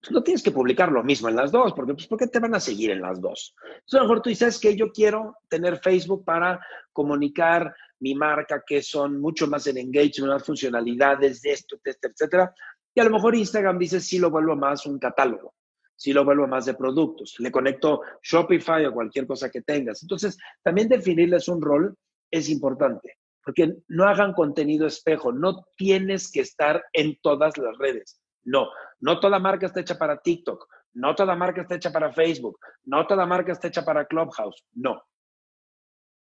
[0.01, 2.39] Pues no tienes que publicar lo mismo en las dos, porque pues, ¿por qué te
[2.39, 3.55] van a seguir en las dos?
[3.63, 6.59] Entonces, a lo mejor tú dices que yo quiero tener Facebook para
[6.91, 12.55] comunicar mi marca, que son mucho más en engagement, más funcionalidades de esto, etcétera, etcétera.
[12.93, 15.53] Y a lo mejor Instagram dice, sí lo vuelvo más un catálogo,
[15.95, 20.01] sí lo vuelvo más de productos, le conecto Shopify o cualquier cosa que tengas.
[20.01, 21.95] Entonces, también definirles un rol
[22.31, 28.21] es importante, porque no hagan contenido espejo, no tienes que estar en todas las redes.
[28.43, 32.59] No, no toda marca está hecha para TikTok, no toda marca está hecha para Facebook,
[32.85, 35.01] no toda marca está hecha para Clubhouse, no.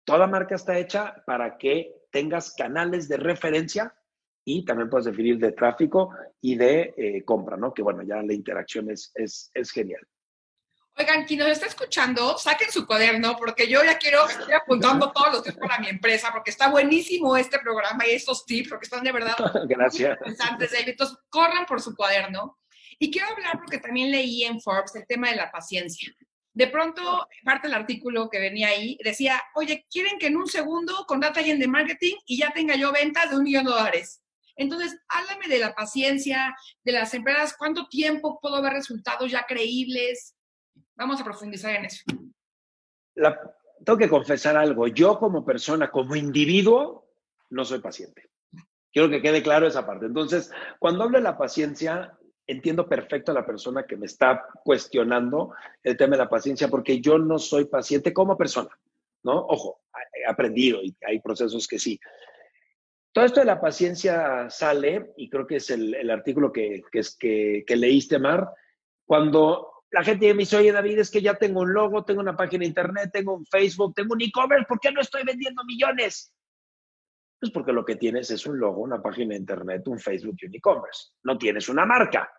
[0.08, 3.94] Toda marca está hecha para que tengas canales de referencia
[4.42, 7.74] y también puedes definir de tráfico y de eh, compra, ¿no?
[7.74, 10.00] Que bueno, ya la interacción es, es, es genial.
[10.96, 15.30] Oigan, quien nos está escuchando, saquen su cuaderno porque yo ya quiero estoy apuntando todos
[15.30, 19.04] los tips para mi empresa porque está buenísimo este programa y estos tips porque están
[19.04, 19.36] de verdad
[19.68, 20.16] Gracias.
[20.18, 20.72] interesantes.
[20.86, 22.58] Entonces, corran por su cuaderno.
[22.98, 26.10] Y quiero hablar porque también leí en Forbes el tema de la paciencia.
[26.52, 31.04] De pronto, parte del artículo que venía ahí decía, oye, quieren que en un segundo
[31.06, 34.22] contrate a alguien de marketing y ya tenga yo ventas de un millón de dólares.
[34.56, 40.34] Entonces, háblame de la paciencia, de las empresas, cuánto tiempo puedo ver resultados ya creíbles.
[40.96, 42.02] Vamos a profundizar en eso.
[43.84, 44.88] tengo que confesar algo.
[44.88, 47.08] Yo como persona, como individuo,
[47.50, 48.30] no soy paciente.
[48.92, 50.06] Quiero que quede claro esa parte.
[50.06, 52.17] Entonces, cuando hablo de la paciencia,
[52.48, 57.00] entiendo perfecto a la persona que me está cuestionando el tema de la paciencia, porque
[57.00, 58.70] yo no soy paciente como persona,
[59.22, 59.36] ¿no?
[59.36, 59.82] Ojo,
[60.14, 62.00] he aprendido y hay procesos que sí.
[63.12, 67.76] Todo esto de la paciencia sale, y creo que es el, artículo que, que, que,
[67.76, 68.48] leíste, Mar,
[69.04, 72.36] cuando la gente me dice, oye David, es que ya tengo un logo, tengo una
[72.36, 76.32] página de internet, tengo un Facebook, tengo un e-commerce, ¿por qué no estoy vendiendo millones?
[77.40, 80.54] Pues porque lo que tienes es un logo, una página de internet, un Facebook un
[80.54, 81.12] e-commerce.
[81.22, 82.30] No tienes una marca.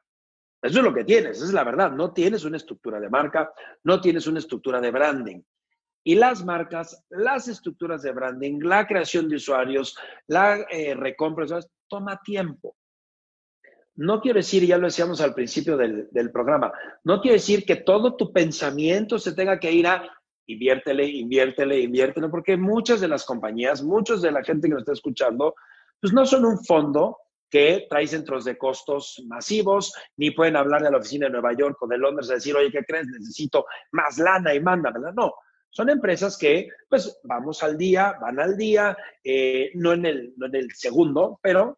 [0.62, 1.91] Eso es lo que tienes, esa es la verdad.
[1.91, 3.51] No tienes una estructura de marca,
[3.83, 5.41] no tienes una estructura de branding.
[6.03, 11.45] Y las marcas, las estructuras de branding, la creación de usuarios, la eh, recompra,
[11.88, 12.75] toma tiempo.
[13.95, 16.71] No quiero decir, ya lo decíamos al principio del, del, programa,
[17.03, 20.09] no quiero decir que todo tu pensamiento se tenga que ir a
[20.53, 24.93] inviértele, inviértele, inviértele, porque muchas de las compañías, muchos de la gente que nos está
[24.93, 25.53] escuchando,
[26.01, 27.17] pues no son un fondo
[27.49, 31.77] que trae centros de costos masivos, ni pueden hablar de la oficina de Nueva York
[31.81, 33.07] o de Londres y decir, oye, ¿qué crees?
[33.07, 35.12] Necesito más lana y mándamela.
[35.12, 35.33] No,
[35.69, 40.47] son empresas que, pues, vamos al día, van al día, eh, no, en el, no
[40.47, 41.77] en el segundo, pero,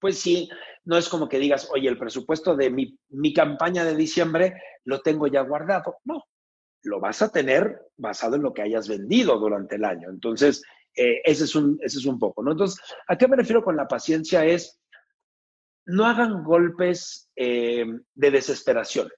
[0.00, 0.48] pues sí,
[0.84, 5.00] no es como que digas, oye, el presupuesto de mi, mi campaña de diciembre lo
[5.00, 5.98] tengo ya guardado.
[6.04, 6.24] No,
[6.82, 10.08] lo vas a tener basado en lo que hayas vendido durante el año.
[10.10, 10.62] Entonces,
[10.94, 12.52] eh, ese, es un, ese es un poco, ¿no?
[12.52, 14.44] Entonces, ¿a qué me refiero con la paciencia?
[14.44, 14.80] Es
[15.86, 19.08] no hagan golpes eh, de desesperación.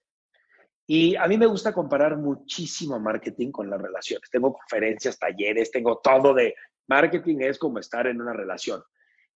[0.86, 4.28] Y a mí me gusta comparar muchísimo marketing con las relaciones.
[4.30, 6.54] Tengo conferencias, talleres, tengo todo de
[6.88, 8.82] marketing, es como estar en una relación.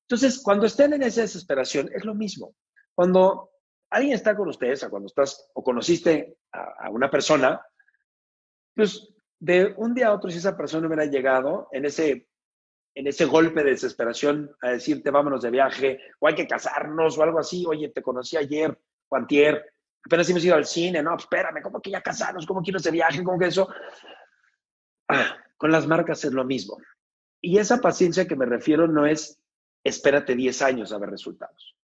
[0.03, 2.55] Entonces, cuando estén en esa desesperación, es lo mismo.
[2.95, 3.51] Cuando
[3.91, 7.61] alguien está con ustedes, o cuando estás o conociste a, a una persona,
[8.77, 9.09] pues
[9.41, 12.29] de un día a otro, si esa persona hubiera llegado en ese
[12.95, 17.23] en ese golpe de desesperación a decirte vámonos de viaje o hay que casarnos o
[17.23, 19.71] algo así, oye, te conocí ayer o antier,
[20.03, 22.47] apenas hemos ido al cine, no, espérame, ¿cómo que ya casarnos?
[22.47, 23.23] ¿Cómo quiero ese viaje?
[23.23, 23.69] ¿Cómo que eso?
[25.09, 26.79] Ah, con las marcas es lo mismo.
[27.43, 29.43] Y esa paciencia que me refiero no es
[29.85, 31.77] espérate 10 años a ver resultados.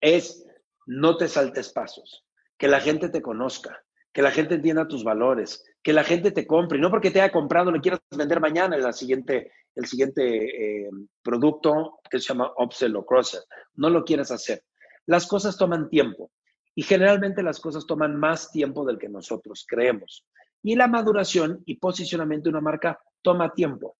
[0.00, 0.44] Es
[0.86, 2.26] no te saltes pasos,
[2.58, 3.85] que la gente te conozca,
[4.16, 7.30] que la gente entienda tus valores, que la gente te compre, no porque te haya
[7.30, 10.90] comprado le quieras vender mañana en la siguiente el siguiente eh,
[11.22, 14.62] producto que se llama upsell o cross No lo quieres hacer.
[15.04, 16.30] Las cosas toman tiempo
[16.74, 20.24] y generalmente las cosas toman más tiempo del que nosotros creemos.
[20.62, 23.98] Y la maduración y posicionamiento de una marca toma tiempo.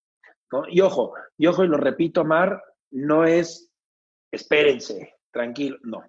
[0.71, 2.59] Y ojo, y ojo, y lo repito, Mar,
[2.91, 3.71] no es
[4.31, 6.03] espérense, tranquilo, no.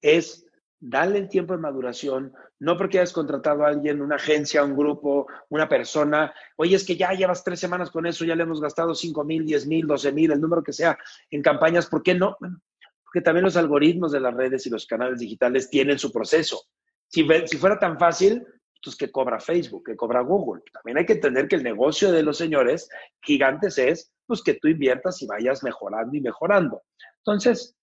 [0.00, 0.46] Es
[0.84, 5.28] dale el tiempo de maduración, no porque hayas contratado a alguien, una agencia, un grupo,
[5.48, 8.92] una persona, oye, es que ya llevas tres semanas con eso, ya le hemos gastado
[8.92, 10.98] 5 mil, 10 mil, 12 mil, el número que sea
[11.30, 12.36] en campañas, ¿por qué no?
[12.40, 12.60] Bueno,
[13.04, 16.64] porque también los algoritmos de las redes y los canales digitales tienen su proceso.
[17.06, 18.44] Si, si fuera tan fácil,
[18.82, 20.62] pues que cobra Facebook, que cobra Google.
[20.72, 22.88] También hay que entender que el negocio de los señores
[23.22, 26.82] gigantes es pues que tú inviertas y vayas mejorando y mejorando.
[27.18, 27.76] Entonces,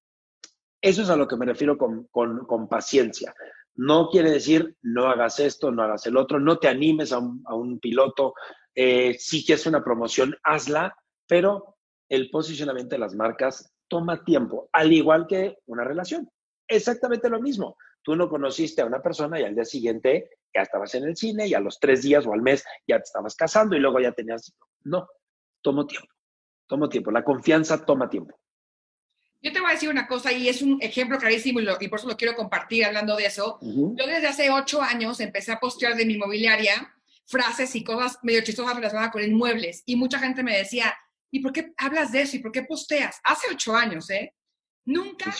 [0.81, 3.33] eso es a lo que me refiero con, paciencia.
[3.75, 7.79] No quiere decir no hagas esto, no hagas el otro, no te animes a un,
[7.79, 8.33] piloto.
[8.75, 10.95] Eh, si quieres una promoción, hazla,
[11.27, 16.29] pero el posicionamiento de las marcas toma tiempo, al igual que una relación.
[16.67, 17.75] Exactamente lo mismo.
[18.01, 21.47] Tú no conociste a una persona y al día siguiente ya estabas en el cine
[21.47, 24.11] y a los tres días o al mes ya te estabas casando y luego ya
[24.11, 24.55] tenías...
[24.83, 25.07] No,
[25.61, 26.07] tomo tiempo,
[26.67, 27.11] tomo tiempo.
[27.11, 28.39] La confianza toma tiempo.
[29.41, 32.07] Yo te voy a decir una cosa y es un ejemplo clarísimo y, por eso
[32.07, 33.57] lo quiero compartir hablando de eso.
[33.61, 36.93] Yo desde hace ocho años empecé a postear de mi inmobiliaria
[37.25, 40.93] frases y cosas medio chistosas relacionadas con inmuebles y mucha gente me decía,
[41.31, 42.35] ¿y por qué hablas de eso?
[42.35, 43.21] ¿Y por qué posteas?
[43.23, 44.33] Hace ocho años, ¿eh?
[44.85, 45.31] Nunca,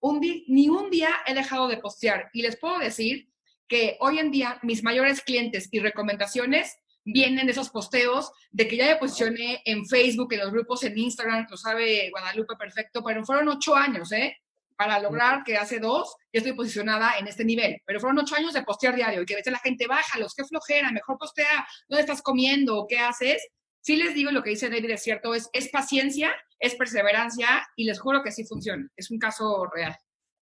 [0.00, 3.28] un día, ni un día he dejado de postear y les puedo decir
[3.66, 6.78] que hoy en día mis mayores clientes y recomendaciones
[7.12, 10.98] vienen de esos posteos, de que ya me posicioné en Facebook, en los grupos, en
[10.98, 14.36] Instagram, lo sabe Guadalupe perfecto, pero fueron ocho años, ¿eh?
[14.76, 17.80] Para lograr que hace dos ya estoy posicionada en este nivel.
[17.84, 20.44] Pero fueron ocho años de postear diario y que a veces la gente, bájalos, qué
[20.44, 22.86] flojera, mejor postea, ¿dónde estás comiendo?
[22.88, 23.48] ¿Qué haces?
[23.80, 27.84] Sí les digo lo que dice David es cierto, es, es paciencia, es perseverancia y
[27.84, 28.86] les juro que sí funciona.
[28.96, 29.96] Es un caso real.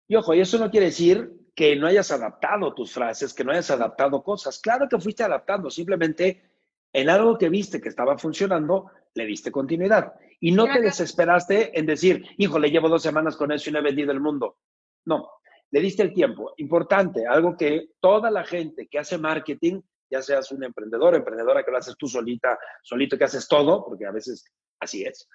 [0.06, 3.52] Y ojo, y eso no quiere decir que no hayas adaptado tus frases, que no
[3.52, 4.58] hayas adaptado cosas.
[4.60, 6.51] Claro que fuiste adaptando, simplemente
[6.92, 10.14] en algo que viste que estaba funcionando, le diste continuidad.
[10.40, 13.78] Y no te desesperaste en decir, hijo, le llevo dos semanas con eso y no
[13.78, 14.58] he vendido el mundo.
[15.06, 15.30] No,
[15.70, 16.52] le diste el tiempo.
[16.58, 21.70] Importante, algo que toda la gente que hace marketing, ya seas un emprendedor, emprendedora que
[21.70, 24.44] lo haces tú solita, solito que haces todo, porque a veces
[24.80, 25.28] así es,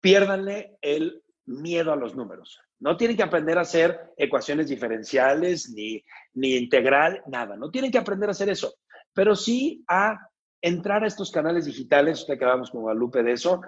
[0.00, 2.60] piérdanle el miedo a los números.
[2.80, 6.02] No tienen que aprender a hacer ecuaciones diferenciales ni,
[6.34, 7.56] ni integral, nada.
[7.56, 8.74] No tienen que aprender a hacer eso,
[9.12, 10.18] pero sí a
[10.66, 13.60] entrar a estos canales digitales, que acabamos con Guadalupe de eso,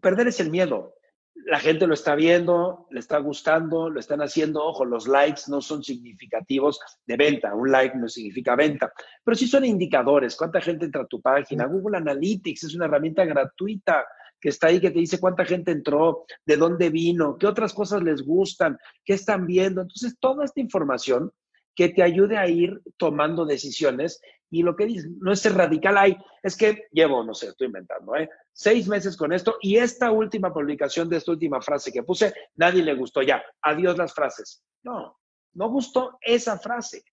[0.00, 0.94] perder es el miedo.
[1.46, 4.62] La gente lo está viendo, le está gustando, lo están haciendo.
[4.62, 7.54] Ojo, los likes no son significativos de venta.
[7.54, 8.92] Un like no significa venta,
[9.24, 10.36] pero sí son indicadores.
[10.36, 11.66] ¿Cuánta gente entra a tu página?
[11.66, 14.04] Google Analytics es una herramienta gratuita
[14.40, 18.02] que está ahí, que te dice cuánta gente entró, de dónde vino, qué otras cosas
[18.02, 19.82] les gustan, qué están viendo.
[19.82, 21.30] Entonces, toda esta información
[21.74, 25.96] que te ayude a ir tomando decisiones y lo que dice, no es ser radical
[25.96, 28.28] ahí, es que llevo, no sé, estoy inventando, ¿eh?
[28.52, 32.82] seis meses con esto y esta última publicación de esta última frase que puse, nadie
[32.82, 34.62] le gustó ya, adiós las frases.
[34.82, 35.18] No,
[35.54, 37.04] no gustó esa frase.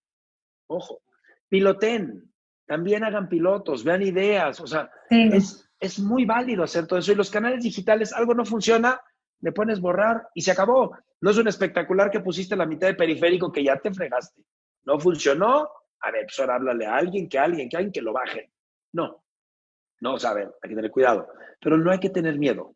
[0.66, 1.02] Ojo,
[1.48, 2.32] piloten,
[2.66, 7.12] también hagan pilotos, vean ideas, o sea, es, es muy válido hacer todo eso.
[7.12, 9.00] Y los canales digitales, algo no funciona,
[9.40, 10.96] le pones borrar y se acabó.
[11.20, 14.42] No es un espectacular que pusiste la mitad de periférico que ya te fregaste.
[14.84, 15.68] No funcionó,
[16.00, 18.50] a ver, pues ahora háblale a alguien, que alguien, que alguien que lo baje.
[18.92, 19.24] No,
[20.00, 21.28] no saben, hay que tener cuidado,
[21.60, 22.74] pero no hay que tener miedo.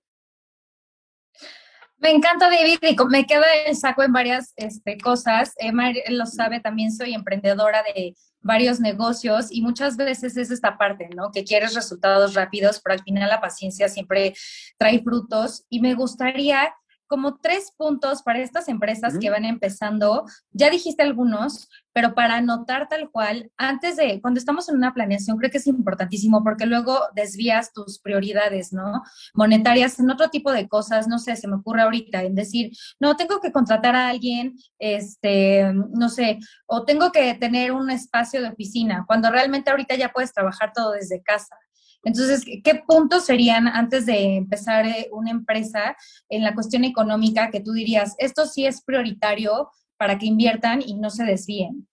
[1.99, 5.55] Me encanta, David, y me queda el saco en varias este, cosas.
[5.57, 11.09] Emma lo sabe, también soy emprendedora de varios negocios y muchas veces es esta parte,
[11.15, 11.31] ¿no?
[11.33, 14.35] Que quieres resultados rápidos, pero al final la paciencia siempre
[14.79, 15.65] trae frutos.
[15.69, 16.75] Y me gustaría
[17.13, 20.25] como tres puntos para estas empresas que van empezando.
[20.51, 25.37] Ya dijiste algunos, pero para anotar tal cual, antes de, cuando estamos en una planeación,
[25.37, 29.03] creo que es importantísimo porque luego desvías tus prioridades, ¿no?
[29.35, 33.15] Monetarias en otro tipo de cosas, no sé, se me ocurre ahorita en decir, no,
[33.15, 38.49] tengo que contratar a alguien, este, no sé, o tengo que tener un espacio de
[38.49, 41.59] oficina, cuando realmente ahorita ya puedes trabajar todo desde casa.
[42.05, 45.97] Entonces, ¿qué puntos serían antes de empezar eh, una empresa
[46.29, 50.95] en la cuestión económica que tú dirías, esto sí es prioritario para que inviertan y
[50.95, 51.87] no se desvíen?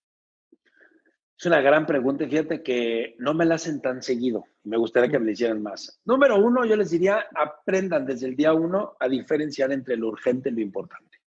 [1.38, 4.44] Es una gran pregunta y fíjate que no me la hacen tan seguido.
[4.64, 5.98] Me gustaría que me la hicieran más.
[6.04, 10.50] Número uno, yo les diría, aprendan desde el día uno a diferenciar entre lo urgente
[10.50, 11.19] y lo importante.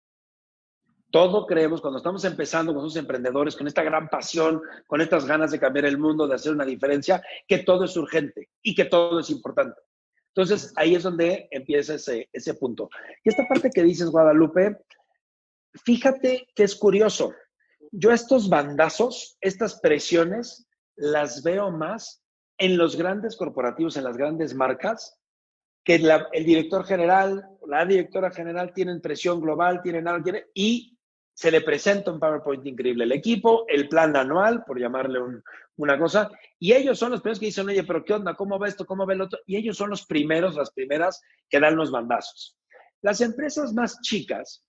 [1.12, 5.50] Todo creemos, cuando estamos empezando con somos emprendedores, con esta gran pasión, con estas ganas
[5.50, 9.20] de cambiar el mundo, de hacer una diferencia, que todo es urgente y que todo
[9.20, 9.78] es importante.
[10.28, 12.88] Entonces, ahí es donde empieza ese, ese punto.
[13.22, 14.78] Y esta parte que dices, Guadalupe,
[15.84, 17.34] fíjate que es curioso.
[17.90, 22.22] Yo estos bandazos, estas presiones, las veo más
[22.56, 25.18] en los grandes corporativos, en las grandes marcas,
[25.84, 30.91] que el director general, la directora general tienen presión global, tienen algo, y
[31.42, 35.18] se le presenta un PowerPoint increíble al equipo, el plan anual, por llamarle
[35.74, 38.36] una cosa, y ellos son los primeros que dicen, oye, pero ¿qué onda?
[38.36, 38.86] ¿Cómo va esto?
[38.86, 39.40] ¿Cómo va el otro?
[39.44, 41.20] Y ellos son los primeros, las primeras
[41.50, 42.56] que dan los bandazos.
[43.00, 44.64] Las empresas más chicas,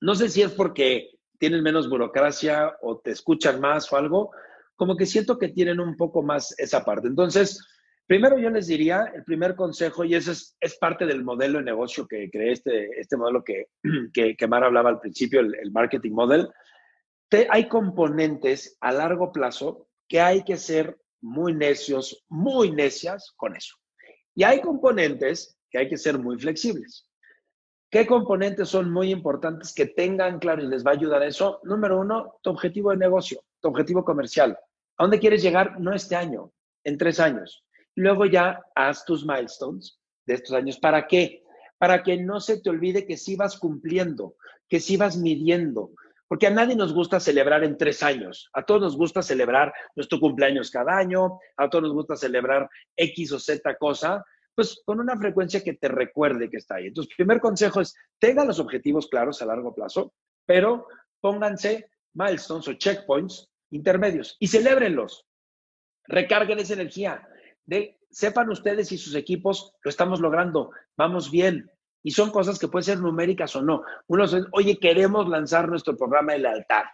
[0.00, 4.32] no sé si es porque tienen menos burocracia o te escuchan más o algo,
[4.74, 7.06] como que siento que tienen un poco más esa parte.
[7.06, 7.64] Entonces,
[8.08, 12.08] primero yo les diría, el primer consejo, y ese es, parte del modelo de negocio
[12.08, 13.68] que creé, este, este modelo que,
[14.12, 16.48] que, que Mara hablaba al principio, el, marketing model,
[17.50, 23.76] hay componentes a largo plazo que hay que ser muy necios, muy necias con eso.
[24.34, 27.06] Y hay componentes que hay que ser muy flexibles.
[27.90, 31.60] ¿Qué componentes son muy importantes que tengan claro y les va a ayudar eso?
[31.64, 34.58] Número uno, tu objetivo de negocio, tu objetivo comercial.
[34.96, 35.78] ¿A dónde quieres llegar?
[35.78, 36.52] No este año,
[36.84, 37.64] en tres años.
[37.98, 40.78] Luego ya haz tus milestones de estos años.
[40.78, 41.42] ¿Para qué?
[41.78, 44.36] Para que no se te olvide que sí vas cumpliendo,
[44.68, 45.90] que sí vas midiendo.
[46.28, 48.50] Porque a nadie nos gusta celebrar en tres años.
[48.52, 53.32] A todos nos gusta celebrar nuestro cumpleaños cada año, a todos nos gusta celebrar X
[53.32, 54.24] o Z cosa,
[54.54, 56.86] pues con una frecuencia que te recuerde que está ahí.
[56.86, 60.14] Entonces, primer consejo es, tengan los objetivos claros a largo plazo,
[60.46, 60.86] pero
[61.20, 65.26] pónganse milestones o checkpoints intermedios y celébrenlos.
[66.06, 67.28] Recarguen esa energía.
[67.68, 71.70] De, sepan ustedes si sus equipos lo estamos logrando, vamos bien.
[72.02, 73.82] Y son cosas que pueden ser numéricas o no.
[74.06, 76.86] Uno dice, oye, queremos lanzar nuestro programa del altar.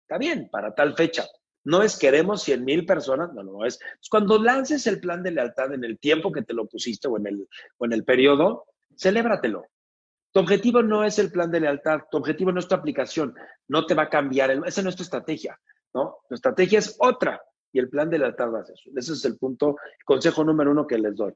[0.00, 1.26] Está bien, para tal fecha.
[1.64, 3.78] No es queremos 100 mil personas, no, no es.
[4.08, 7.26] Cuando lances el plan de lealtad en el tiempo que te lo pusiste o en
[7.26, 8.64] el, o en el periodo,
[8.96, 9.66] celébratelo.
[10.32, 13.34] Tu objetivo no es el plan de lealtad, tu objetivo no es tu aplicación,
[13.68, 15.60] no te va a cambiar, esa no es tu estrategia,
[15.92, 16.18] ¿no?
[16.28, 17.42] Tu estrategia es otra
[17.76, 18.90] y el plan de lealtad va a ser eso.
[18.96, 21.34] Ese es el punto, consejo número uno que les doy.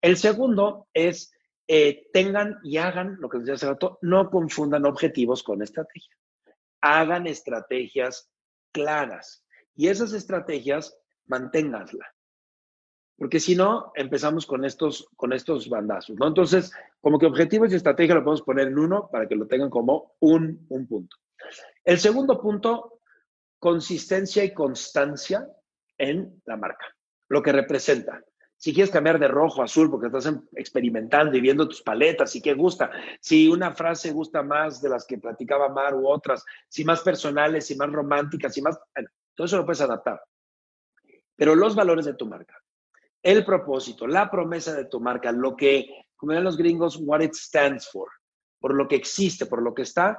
[0.00, 1.34] El segundo es,
[1.68, 6.16] eh, tengan y hagan, lo que les decía hace rato, no confundan objetivos con estrategia.
[6.80, 8.30] Hagan estrategias
[8.72, 9.44] claras.
[9.74, 12.08] Y esas estrategias, manténganlas.
[13.18, 16.26] Porque si no, empezamos con estos, con estos bandazos, ¿no?
[16.26, 16.72] Entonces,
[17.02, 20.14] como que objetivos y estrategia lo podemos poner en uno para que lo tengan como
[20.20, 21.18] un, un punto.
[21.84, 23.00] El segundo punto,
[23.58, 25.46] consistencia y constancia
[26.02, 26.84] en la marca,
[27.28, 28.20] lo que representa.
[28.56, 32.42] Si quieres cambiar de rojo a azul porque estás experimentando y viendo tus paletas y
[32.42, 32.90] qué gusta,
[33.20, 37.66] si una frase gusta más de las que platicaba Mar u otras, si más personales,
[37.66, 38.78] si más románticas, si más,
[39.34, 40.20] todo eso lo puedes adaptar.
[41.36, 42.56] Pero los valores de tu marca,
[43.22, 47.34] el propósito, la promesa de tu marca, lo que, como ven los gringos, what it
[47.34, 48.08] stands for,
[48.60, 50.18] por lo que existe, por lo que está,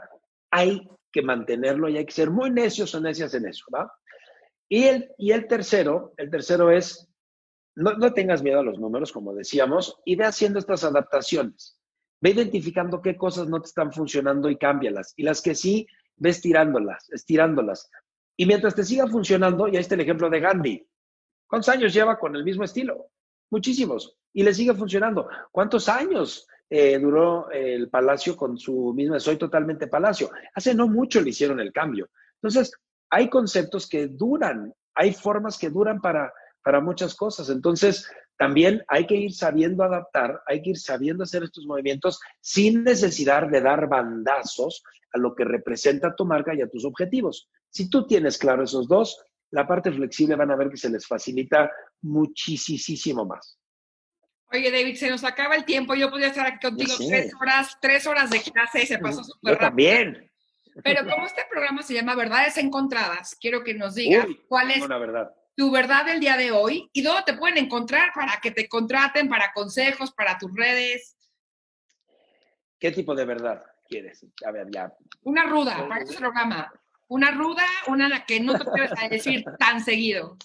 [0.49, 3.93] hay que mantenerlo y hay que ser muy necios o necias en eso, ¿va?
[4.75, 4.87] Y
[5.29, 7.07] el, tercero, el tercero es,
[7.75, 11.79] no, no tengas miedo a los números, como decíamos, y ve haciendo estas adaptaciones.
[12.19, 15.13] Ve identificando qué cosas no te están funcionando y cámbialas.
[15.15, 17.87] Y las que sí, ve estirándolas, estirándolas.
[18.35, 20.87] Y mientras te siga funcionando, y ahí está el ejemplo de Gandhi.
[21.45, 23.11] ¿Cuántos años lleva con el mismo estilo?
[23.51, 24.17] Muchísimos.
[24.33, 25.29] Y le sigue funcionando.
[25.51, 30.31] ¿Cuántos años eh, duró el Palacio con su misma Soy totalmente Palacio?
[30.55, 32.09] Hace no mucho le hicieron el cambio.
[32.41, 32.73] Entonces,
[33.13, 36.33] hay conceptos que duran, hay formas que duran para,
[36.63, 37.47] para muchas cosas.
[37.49, 42.83] Entonces, también hay que ir sabiendo adaptar, hay que ir sabiendo hacer estos movimientos sin
[42.83, 44.83] necesidad de dar bandazos
[45.13, 47.47] a lo que representa tu marca y a tus objetivos.
[47.69, 51.05] Si tú tienes claro esos dos, la parte flexible van a ver que se les
[51.05, 53.59] facilita muchísimo más.
[54.51, 55.93] Oye, David, se nos acaba el tiempo.
[55.93, 59.53] Yo podría estar aquí contigo tres horas, tres horas de clase y se pasó súper
[59.53, 59.69] rápido.
[59.69, 60.32] también.
[60.83, 64.83] Pero como este programa se llama Verdades Encontradas, quiero que nos digas cuál es
[65.55, 69.29] tu verdad del día de hoy y dónde te pueden encontrar para que te contraten,
[69.29, 71.15] para consejos, para tus redes.
[72.79, 74.25] ¿Qué tipo de verdad quieres?
[74.45, 74.91] A ver, ya.
[75.21, 76.71] Una ruda, para este programa.
[77.07, 80.37] Una ruda, una la que no te puedes decir tan seguido.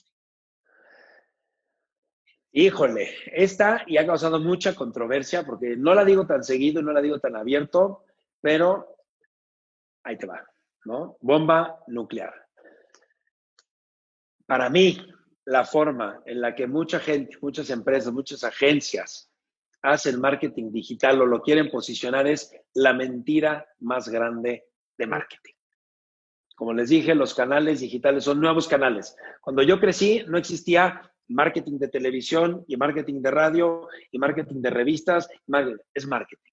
[2.52, 7.00] Híjole, esta y ha causado mucha controversia porque no la digo tan seguido, no la
[7.00, 8.04] digo tan abierto,
[8.40, 8.97] pero
[10.08, 10.42] ahí te va,
[10.86, 11.18] ¿no?
[11.20, 12.32] Bomba nuclear.
[14.46, 14.98] Para mí,
[15.44, 19.30] la forma en la que mucha gente, muchas empresas, muchas agencias
[19.82, 25.54] hacen marketing digital o lo quieren posicionar es la mentira más grande de marketing.
[26.56, 29.14] Como les dije, los canales digitales son nuevos canales.
[29.42, 34.70] Cuando yo crecí, no existía marketing de televisión y marketing de radio y marketing de
[34.70, 35.28] revistas.
[35.94, 36.52] Es marketing.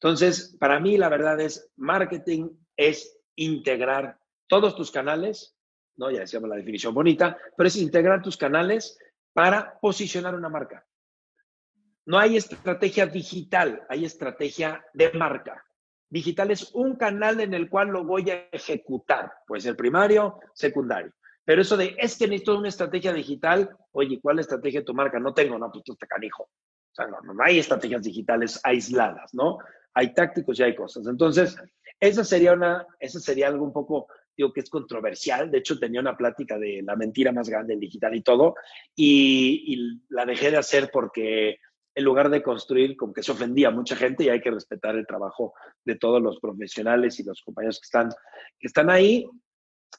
[0.00, 2.48] Entonces, para mí la verdad es, marketing
[2.78, 5.54] es integrar todos tus canales,
[5.96, 6.10] ¿no?
[6.10, 8.98] Ya decíamos la definición bonita, pero es integrar tus canales
[9.34, 10.86] para posicionar una marca.
[12.06, 15.62] No hay estrategia digital, hay estrategia de marca.
[16.08, 21.12] Digital es un canal en el cual lo voy a ejecutar, pues el primario, secundario.
[21.44, 25.18] Pero eso de, es que necesito una estrategia digital, oye, ¿cuál estrategia de tu marca?
[25.18, 26.44] No tengo, no, pues tú te canijo.
[26.44, 29.58] O sea, no, no hay estrategias digitales aisladas, ¿no?
[29.94, 31.06] Hay tácticos y hay cosas.
[31.06, 31.56] Entonces,
[32.00, 35.50] esa sería una, eso sería algo un poco, digo, que es controversial.
[35.50, 38.54] De hecho, tenía una plática de la mentira más grande del digital y todo,
[38.94, 41.58] y, y la dejé de hacer porque
[41.98, 44.94] en lugar de construir, como que se ofendía a mucha gente y hay que respetar
[44.94, 48.10] el trabajo de todos los profesionales y los compañeros que están,
[48.56, 49.28] que están ahí.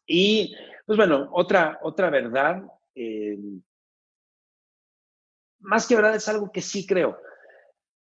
[0.07, 2.63] Y, pues bueno, otra, otra verdad,
[2.95, 3.37] eh,
[5.59, 7.19] más que verdad es algo que sí creo.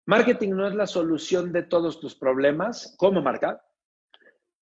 [0.06, 3.62] Marketing no es la solución de todos tus problemas como marca,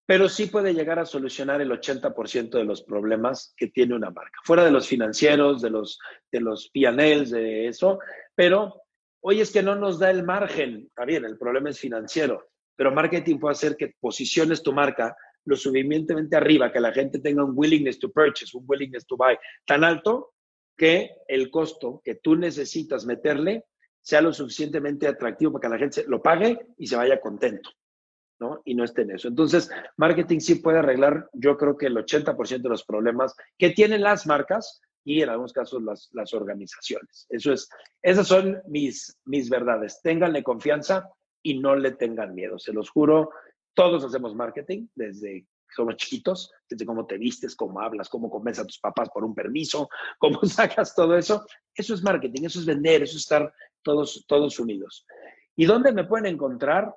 [0.10, 4.40] pero sí puede llegar a solucionar el 80% de los problemas que tiene una marca,
[4.44, 6.00] fuera de los financieros, de los,
[6.32, 8.00] de los P&Ls, de eso,
[8.34, 8.82] pero
[9.22, 10.86] Oye, es que no nos da el margen.
[10.88, 15.56] Está bien, el problema es financiero, pero marketing puede hacer que posiciones tu marca lo
[15.56, 19.36] suficientemente arriba, que la gente tenga un willingness to purchase, un willingness to buy
[19.66, 20.34] tan alto
[20.78, 23.66] que el costo que tú necesitas meterle
[24.02, 27.72] sea lo suficientemente atractivo para que la gente lo pague y se vaya contento,
[28.40, 28.62] ¿no?
[28.66, 29.28] Y no esté en eso.
[29.28, 34.02] Entonces, marketing sí puede arreglar, yo creo que el 80% de los problemas que tienen
[34.02, 37.26] las marcas, y en algunos casos las, las organizaciones.
[37.30, 37.70] Eso es,
[38.02, 40.02] esas son mis, mis verdades.
[40.04, 41.10] Ténganle confianza
[41.42, 42.60] y no le tengan miedo.
[42.60, 43.32] Se los juro,
[43.74, 48.68] todos hacemos marketing desde somos chiquitos, desde cómo te vistes, cómo hablas, cómo convences a
[48.68, 51.46] tus papás por un permiso, cómo sacas todo eso.
[51.74, 55.06] Eso es marketing, eso es vender, eso es estar todos, todos unidos.
[55.56, 56.94] ¿Y dónde me pueden encontrar?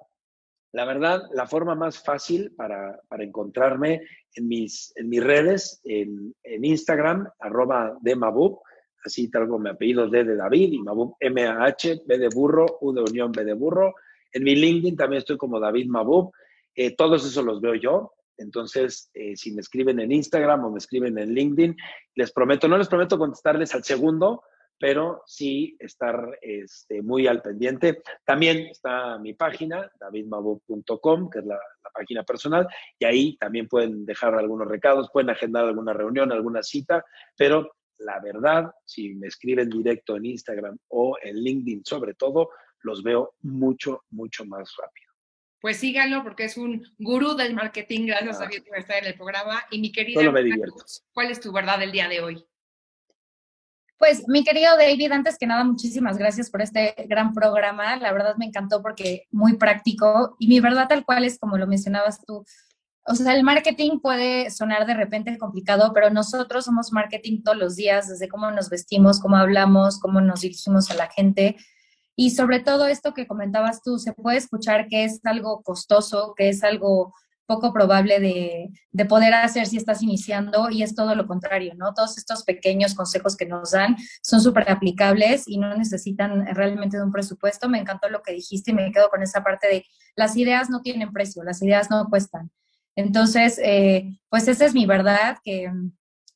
[0.72, 4.02] La verdad, la forma más fácil para, para encontrarme
[4.34, 8.60] en mis, en mis redes, en, en Instagram, arroba de Mabub,
[9.04, 12.92] así tal como mi apellido D de David y Mabub M-A-H, B de burro, U
[12.92, 13.94] de unión, B de burro.
[14.32, 16.32] En mi LinkedIn también estoy como David Mabub.
[16.74, 18.12] Eh, todos esos los veo yo.
[18.38, 21.76] Entonces, eh, si me escriben en Instagram o me escriben en LinkedIn,
[22.14, 24.42] les prometo, no les prometo contestarles al segundo,
[24.82, 28.02] pero sí estar este, muy al pendiente.
[28.24, 32.66] También está mi página, davidmabub.com, que es la, la, página personal,
[32.98, 37.04] y ahí también pueden dejar algunos recados, pueden agendar alguna reunión, alguna cita,
[37.36, 43.04] pero la verdad, si me escriben directo en Instagram o en LinkedIn sobre todo, los
[43.04, 45.12] veo mucho, mucho más rápido.
[45.60, 48.06] Pues síganlo porque es un gurú del marketing.
[48.06, 48.44] Gracias, ah.
[48.46, 49.62] David, por estar en el programa.
[49.70, 50.74] Y mi querida, Solo me divierto.
[51.12, 52.44] ¿cuál es tu verdad del día de hoy?
[54.02, 57.94] Pues mi querido David, antes que nada, muchísimas gracias por este gran programa.
[57.98, 61.68] La verdad me encantó porque muy práctico y mi verdad tal cual es como lo
[61.68, 62.44] mencionabas tú.
[63.06, 67.76] O sea, el marketing puede sonar de repente complicado, pero nosotros somos marketing todos los
[67.76, 71.54] días, desde cómo nos vestimos, cómo hablamos, cómo nos dirigimos a la gente.
[72.16, 76.48] Y sobre todo esto que comentabas tú, se puede escuchar que es algo costoso, que
[76.48, 77.14] es algo
[77.46, 81.92] poco probable de, de, poder hacer si estás iniciando y es todo lo contrario, ¿no?
[81.94, 87.02] Todos estos pequeños consejos que nos dan son súper aplicables y no necesitan realmente de
[87.02, 87.68] un presupuesto.
[87.68, 89.84] Me encantó lo que dijiste y me quedo con esa parte de
[90.16, 92.50] las ideas no tienen precio, las ideas no cuestan.
[92.94, 95.70] Entonces, eh, pues esa es mi verdad, que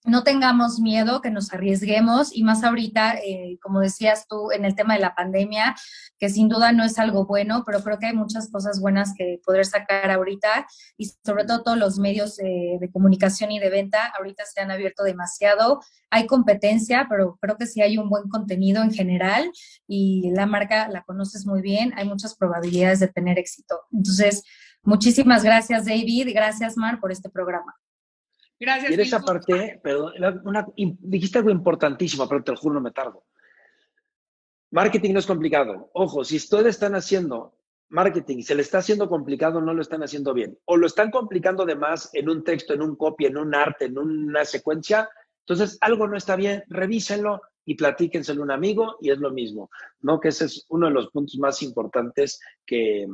[0.06, 4.74] no tengamos miedo, que nos arriesguemos y más ahorita, eh, como decías tú, en el
[4.74, 5.74] tema de la pandemia,
[6.18, 9.40] que sin duda no es algo bueno, pero creo que hay muchas cosas buenas que
[9.44, 14.12] poder sacar ahorita y sobre todo todos los medios eh, de comunicación y de venta
[14.16, 15.80] ahorita se han abierto demasiado.
[16.10, 19.50] Hay competencia, pero creo que sí hay un buen contenido en general
[19.86, 23.80] y la marca la conoces muy bien, hay muchas probabilidades de tener éxito.
[23.92, 24.44] Entonces,
[24.82, 27.74] muchísimas gracias David, gracias Mar por este programa.
[28.58, 28.90] Gracias.
[28.90, 32.90] Y en esa parte, perdón, una, dijiste algo importantísimo, pero te lo juro, no me
[32.90, 33.24] tardo.
[34.70, 35.90] Marketing no es complicado.
[35.92, 37.54] Ojo, si ustedes están haciendo
[37.88, 40.58] marketing, se le está haciendo complicado, no lo están haciendo bien.
[40.64, 43.86] O lo están complicando de más en un texto, en un copy, en un arte,
[43.86, 45.08] en una secuencia.
[45.40, 49.70] Entonces, algo no está bien, revísenlo y platíquenselo a un amigo y es lo mismo.
[50.00, 50.18] ¿no?
[50.18, 53.06] Que ese es uno de los puntos más importantes que,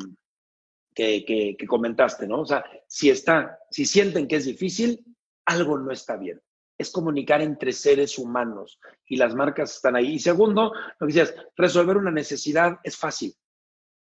[0.94, 2.40] que, que, que comentaste, ¿no?
[2.40, 5.04] O sea, si está, si sienten que es difícil,
[5.46, 6.40] algo no está bien.
[6.78, 10.14] Es comunicar entre seres humanos y las marcas están ahí.
[10.14, 13.34] Y segundo, lo que decías, resolver una necesidad es fácil.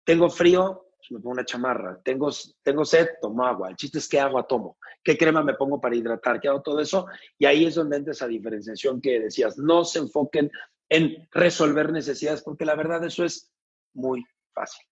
[0.03, 1.99] Tengo frío, pues me pongo una chamarra.
[2.03, 2.29] Tengo,
[2.63, 3.69] tengo sed, tomo agua.
[3.69, 6.79] El chiste es qué agua tomo, qué crema me pongo para hidratar, qué hago todo
[6.79, 7.05] eso.
[7.37, 9.57] Y ahí es donde entra esa diferenciación que decías.
[9.57, 10.49] No se enfoquen
[10.89, 13.51] en resolver necesidades, porque la verdad eso es
[13.93, 14.23] muy
[14.53, 14.85] fácil.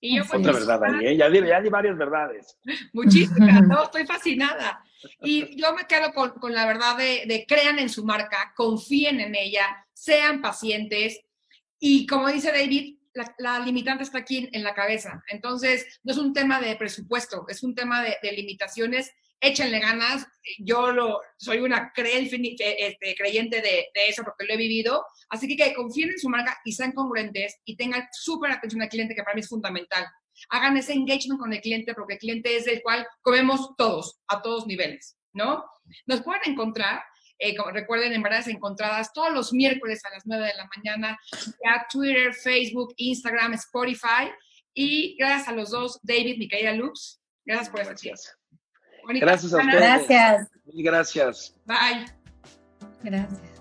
[0.00, 1.16] Y yo, pues, Otra verdad ahí, ¿eh?
[1.16, 2.58] ya, di, ya di varias verdades.
[2.92, 4.84] Muchísimas, no, estoy fascinada.
[5.22, 9.20] Y yo me quedo con, con la verdad de, de, crean en su marca, confíen
[9.20, 11.20] en ella, sean pacientes.
[11.78, 12.96] Y como dice David,
[13.38, 15.22] la, limitante está aquí en, la cabeza.
[15.28, 19.12] Entonces, no es un tema de presupuesto, es un tema de, limitaciones.
[19.40, 20.26] Échenle ganas.
[20.58, 25.04] Yo lo, soy una este, creyente de, eso porque lo he vivido.
[25.28, 28.88] Así que, que confíen en su marca y sean congruentes y tengan súper atención al
[28.88, 30.06] cliente, que para mí es fundamental.
[30.50, 34.42] Hagan ese engagement con el cliente porque el cliente es el cual comemos todos, a
[34.42, 35.64] todos niveles, ¿no?
[36.06, 37.02] Nos pueden encontrar
[37.38, 41.18] eh, recuerden, en Verdades Encontradas, todos los miércoles a las 9 de la mañana,
[41.62, 44.30] ya Twitter, Facebook, Instagram, Spotify.
[44.72, 47.20] Y gracias a los dos, David, Micaela Lux.
[47.44, 48.10] Gracias por estar aquí.
[49.14, 49.74] Gracias a ustedes.
[49.80, 50.48] Gracias.
[50.66, 51.54] Mil gracias.
[51.66, 52.06] Bye.
[53.02, 53.55] Gracias.